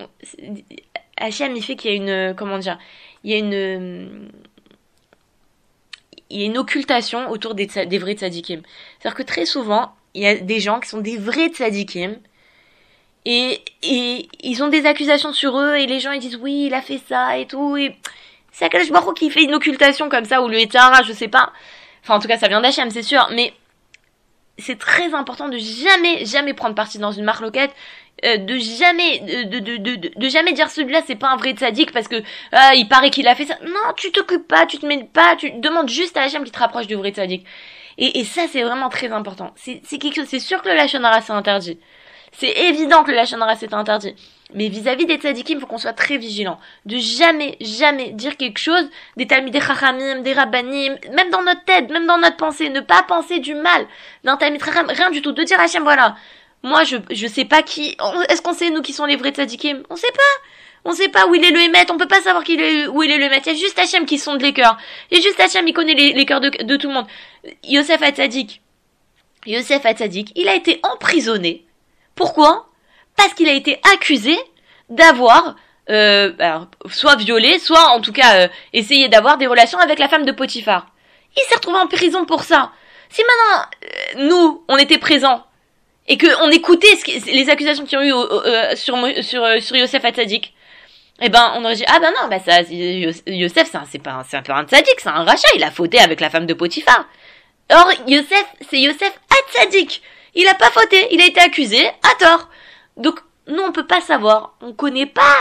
Hachem, 1.16 1.54
il 1.56 1.62
fait 1.62 1.76
qu'il 1.76 1.90
y 1.90 1.94
a 1.94 1.96
une, 1.96 2.34
comment 2.34 2.58
dire, 2.58 2.78
il 3.24 3.30
y 3.30 3.34
a 3.34 3.38
une, 3.38 4.30
il 6.30 6.40
y 6.40 6.42
a 6.42 6.46
une 6.46 6.58
occultation 6.58 7.28
autour 7.30 7.54
des, 7.54 7.66
vrais 7.66 8.14
tzadikim. 8.14 8.62
C'est-à-dire 8.98 9.16
que 9.16 9.22
très 9.22 9.46
souvent, 9.46 9.92
il 10.14 10.22
y 10.22 10.26
a 10.26 10.36
des 10.36 10.60
gens 10.60 10.80
qui 10.80 10.88
sont 10.88 11.00
des 11.00 11.18
vrais 11.18 11.48
tzadikim, 11.48 12.16
et, 13.26 13.60
et 13.82 14.28
ils 14.42 14.62
ont 14.62 14.68
des 14.68 14.86
accusations 14.86 15.32
sur 15.32 15.58
eux, 15.58 15.76
et 15.76 15.86
les 15.86 16.00
gens 16.00 16.12
ils 16.12 16.20
disent 16.20 16.36
oui, 16.36 16.66
il 16.66 16.74
a 16.74 16.80
fait 16.80 17.00
ça 17.08 17.36
et 17.36 17.46
tout, 17.46 17.76
et 17.76 17.96
c'est 18.52 18.64
Akadosh 18.64 18.90
Baruch 18.90 19.16
qui 19.16 19.30
fait 19.30 19.44
une 19.44 19.54
occultation 19.54 20.08
comme 20.08 20.24
ça, 20.24 20.42
ou 20.42 20.48
le 20.48 20.58
Etara, 20.58 21.02
je 21.02 21.12
sais 21.12 21.28
pas. 21.28 21.52
Enfin, 22.02 22.14
en 22.14 22.18
tout 22.18 22.28
cas, 22.28 22.38
ça 22.38 22.48
vient 22.48 22.60
d'Hachem, 22.60 22.90
c'est 22.90 23.02
sûr, 23.02 23.28
mais 23.32 23.52
c'est 24.60 24.78
très 24.78 25.14
important 25.14 25.48
de 25.48 25.58
jamais, 25.58 26.24
jamais 26.24 26.54
prendre 26.54 26.74
parti 26.74 26.98
dans 26.98 27.12
une 27.12 27.24
marloquette, 27.24 27.72
euh, 28.24 28.36
de 28.36 28.58
jamais, 28.58 29.20
de, 29.20 29.58
de, 29.58 29.76
de, 29.76 30.10
de, 30.14 30.28
jamais 30.28 30.52
dire 30.52 30.70
celui-là 30.70 31.00
c'est 31.06 31.16
pas 31.16 31.28
un 31.30 31.36
vrai 31.36 31.54
sadique 31.56 31.92
parce 31.92 32.06
que 32.06 32.22
ah, 32.52 32.74
il 32.74 32.88
paraît 32.88 33.10
qu'il 33.10 33.26
a 33.28 33.34
fait 33.34 33.46
ça. 33.46 33.56
Non, 33.64 33.94
tu 33.96 34.12
t'occupes 34.12 34.46
pas, 34.46 34.66
tu 34.66 34.78
te 34.78 34.86
mets 34.86 35.04
pas, 35.04 35.36
tu 35.36 35.50
demandes 35.52 35.88
juste 35.88 36.16
à 36.16 36.22
Hachem 36.22 36.44
qui 36.44 36.50
te 36.50 36.58
rapproche 36.58 36.86
du 36.86 36.96
vrai 36.96 37.12
sadique. 37.14 37.46
Et, 37.98 38.20
et 38.20 38.24
ça 38.24 38.42
c'est 38.50 38.62
vraiment 38.62 38.88
très 38.88 39.10
important. 39.12 39.52
C'est 39.56 39.80
quelque 39.98 40.16
chose, 40.16 40.26
c'est 40.28 40.40
sûr 40.40 40.62
que 40.62 40.68
le 40.68 40.74
lachonara 40.74 41.22
c'est 41.22 41.32
interdit. 41.32 41.78
C'est 42.32 42.50
évident 42.50 43.02
que 43.04 43.10
le 43.10 43.16
lachonara 43.16 43.56
c'est 43.56 43.72
interdit. 43.72 44.14
Mais 44.54 44.68
vis-à-vis 44.68 45.06
des 45.06 45.16
tzadikim, 45.16 45.58
il 45.58 45.60
faut 45.60 45.66
qu'on 45.66 45.78
soit 45.78 45.92
très 45.92 46.16
vigilant. 46.16 46.58
De 46.86 46.96
jamais, 46.96 47.56
jamais 47.60 48.10
dire 48.10 48.36
quelque 48.36 48.58
chose 48.58 48.88
des 49.16 49.26
talmid 49.26 49.52
des 49.52 49.60
chachamim, 49.60 50.20
des 50.20 50.32
rabbanim, 50.32 50.96
même 51.12 51.30
dans 51.30 51.42
notre 51.42 51.64
tête, 51.64 51.90
même 51.90 52.06
dans 52.06 52.18
notre 52.18 52.36
pensée. 52.36 52.68
Ne 52.68 52.80
pas 52.80 53.02
penser 53.02 53.38
du 53.38 53.54
mal 53.54 53.86
d'un 54.24 54.36
talmid 54.36 54.62
rien 54.62 55.10
du 55.10 55.22
tout. 55.22 55.32
De 55.32 55.42
dire 55.42 55.58
à 55.60 55.64
Hachem, 55.64 55.82
voilà, 55.82 56.16
moi 56.62 56.84
je, 56.84 56.96
je 57.10 57.26
sais 57.26 57.44
pas 57.44 57.62
qui, 57.62 57.96
est-ce 58.28 58.42
qu'on 58.42 58.54
sait 58.54 58.70
nous 58.70 58.82
qui 58.82 58.92
sont 58.92 59.06
les 59.06 59.16
vrais 59.16 59.30
tzadikim? 59.30 59.82
On 59.90 59.96
sait 59.96 60.12
pas. 60.12 60.46
On 60.84 60.92
sait 60.92 61.08
pas 61.10 61.26
où 61.26 61.34
il 61.34 61.44
est 61.44 61.50
le 61.50 61.60
émet, 61.60 61.90
on 61.90 61.98
peut 61.98 62.08
pas 62.08 62.22
savoir 62.22 62.42
qui 62.42 62.54
est, 62.54 62.86
où 62.86 63.02
il 63.02 63.10
est 63.10 63.18
le 63.18 63.24
émet. 63.24 63.42
Il 63.44 63.52
y 63.52 63.54
a 63.54 63.58
juste 63.58 63.78
Hachem 63.78 64.06
qui 64.06 64.18
sonde 64.18 64.40
les 64.40 64.54
cœurs. 64.54 64.78
Il 65.10 65.18
y 65.18 65.20
a 65.20 65.22
juste 65.22 65.38
Hachem, 65.38 65.68
il 65.68 65.74
connaît 65.74 65.94
les, 65.94 66.12
les 66.14 66.24
cœurs 66.24 66.40
de, 66.40 66.48
de, 66.48 66.76
tout 66.76 66.88
le 66.88 66.94
monde. 66.94 67.06
Yosef 67.64 68.02
Hatzadik. 68.02 68.62
Yosef 69.44 69.84
Hatzadik, 69.84 70.32
il 70.36 70.48
a 70.48 70.54
été 70.54 70.80
emprisonné. 70.82 71.66
Pourquoi? 72.14 72.69
Parce 73.20 73.34
qu'il 73.34 73.48
a 73.50 73.52
été 73.52 73.78
accusé 73.92 74.38
d'avoir 74.88 75.54
euh, 75.90 76.32
soit 76.88 77.16
violé, 77.16 77.58
soit 77.58 77.88
en 77.90 78.00
tout 78.00 78.12
cas 78.12 78.44
euh, 78.44 78.48
essayé 78.72 79.08
d'avoir 79.08 79.36
des 79.36 79.46
relations 79.46 79.78
avec 79.78 79.98
la 79.98 80.08
femme 80.08 80.24
de 80.24 80.32
Potiphar. 80.32 80.86
Il 81.36 81.42
s'est 81.42 81.56
retrouvé 81.56 81.78
en 81.78 81.86
prison 81.86 82.24
pour 82.24 82.44
ça. 82.44 82.72
Si 83.10 83.20
maintenant 83.22 83.66
euh, 83.84 84.28
nous 84.30 84.64
on 84.68 84.78
était 84.78 84.96
présents 84.96 85.44
et 86.08 86.16
que 86.16 86.28
on 86.44 86.50
écoutait 86.50 86.96
les 87.26 87.50
accusations 87.50 87.84
qui 87.84 87.96
ont 87.98 88.02
eu 88.02 88.12
sur 88.74 88.96
sur 89.22 89.62
sur 89.62 89.76
Yosef 89.76 90.02
Hatzadik, 90.02 90.54
eh 91.20 91.28
ben 91.28 91.52
on 91.56 91.64
aurait 91.64 91.74
dit 91.74 91.84
ah 91.88 91.98
ben 92.00 92.12
non 92.16 92.28
bah 92.28 92.38
Yosef 93.26 93.68
c'est 93.70 93.76
un- 93.76 94.00
pas 94.02 94.24
c'est 94.28 94.38
un 94.38 94.42
peu 94.42 94.52
un 94.52 94.64
tzaddik, 94.64 94.98
c'est 94.98 95.08
un 95.10 95.24
rachat, 95.24 95.48
il 95.56 95.62
a 95.62 95.70
fauté 95.70 95.98
avec 95.98 96.20
la 96.20 96.30
femme 96.30 96.46
de 96.46 96.54
Potiphar. 96.54 97.04
Or 97.70 97.86
Yosef 98.06 98.46
c'est 98.70 98.80
Yosef 98.80 99.12
Hatzadik, 99.30 100.00
il 100.34 100.48
a 100.48 100.54
pas 100.54 100.70
fauté, 100.70 101.06
il 101.10 101.20
a 101.20 101.26
été 101.26 101.40
accusé 101.40 101.86
à 101.86 102.14
tort. 102.18 102.48
Donc 102.96 103.20
nous 103.46 103.62
on 103.62 103.72
peut 103.72 103.86
pas 103.86 104.00
savoir, 104.00 104.54
on 104.60 104.72
connaît 104.72 105.06
pas. 105.06 105.36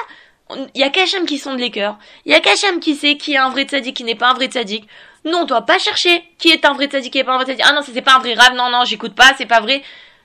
Il 0.74 0.82
y 0.82 0.84
a 0.84 0.90
qu'Hachem 0.90 1.26
qui 1.26 1.38
sonde 1.38 1.60
les 1.60 1.70
cœurs. 1.70 1.98
Il 2.26 2.32
y 2.32 2.36
a 2.36 2.40
qu'Hachem 2.40 2.80
qui 2.80 2.96
sait 2.96 3.18
qui 3.18 3.34
est 3.34 3.38
un 3.38 3.50
vrai 3.50 3.64
tzaddik, 3.64 3.96
qui 3.96 4.04
n'est 4.04 4.16
pas 4.16 4.30
un 4.30 4.34
vrai 4.34 4.48
tzaddik. 4.48 4.88
Nous, 5.26 5.38
on 5.38 5.46
doit 5.46 5.62
pas 5.62 5.78
chercher 5.78 6.24
qui 6.38 6.50
est 6.50 6.66
un 6.66 6.74
vrai 6.74 6.88
tzaddik, 6.88 7.12
qui 7.12 7.20
est 7.20 7.24
pas 7.24 7.34
un 7.34 7.36
vrai 7.36 7.46
tzaddik. 7.46 7.64
Ah 7.68 7.74
non, 7.74 7.82
c'est 7.82 8.02
pas 8.02 8.16
un 8.16 8.20
vrai 8.20 8.34
rave, 8.34 8.56
non, 8.56 8.70
non, 8.70 8.84
j'écoute 8.86 9.14
pas, 9.14 9.34
c'est 9.38 9.46
pas 9.46 9.60
vrai. 9.60 9.84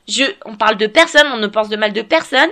Je, 0.09 0.25
on 0.45 0.57
parle 0.57 0.77
de 0.77 0.87
personne, 0.87 1.27
on 1.33 1.37
ne 1.37 1.47
pense 1.47 1.69
de 1.69 1.77
mal 1.77 1.93
de 1.93 2.03
personne. 2.03 2.51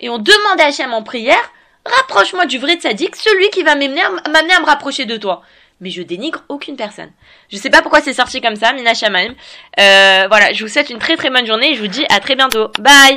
Et 0.00 0.08
on 0.08 0.18
demande 0.18 0.60
à 0.60 0.66
Hachem 0.66 0.94
en 0.94 1.02
prière, 1.02 1.52
rapproche-moi 1.84 2.46
du 2.46 2.58
vrai 2.58 2.76
tzaddik, 2.76 3.16
celui 3.16 3.50
qui 3.50 3.62
va 3.64 3.74
m'amener 3.74 4.02
à, 4.02 4.06
à 4.06 4.60
me 4.60 4.66
rapprocher 4.66 5.04
de 5.04 5.16
toi. 5.16 5.42
Mais 5.80 5.90
je 5.90 6.02
dénigre 6.02 6.44
aucune 6.48 6.76
personne. 6.76 7.10
Je 7.50 7.56
sais 7.56 7.70
pas 7.70 7.82
pourquoi 7.82 8.00
c'est 8.00 8.14
sorti 8.14 8.40
comme 8.40 8.56
ça, 8.56 8.72
Mina 8.72 8.94
Shamaim. 8.94 9.34
Euh, 9.78 10.26
voilà, 10.28 10.52
je 10.52 10.64
vous 10.64 10.70
souhaite 10.70 10.90
une 10.90 10.98
très 10.98 11.16
très 11.16 11.30
bonne 11.30 11.46
journée 11.46 11.72
et 11.72 11.74
je 11.74 11.80
vous 11.80 11.88
dis 11.88 12.06
à 12.10 12.20
très 12.20 12.36
bientôt. 12.36 12.68
Bye! 12.78 13.16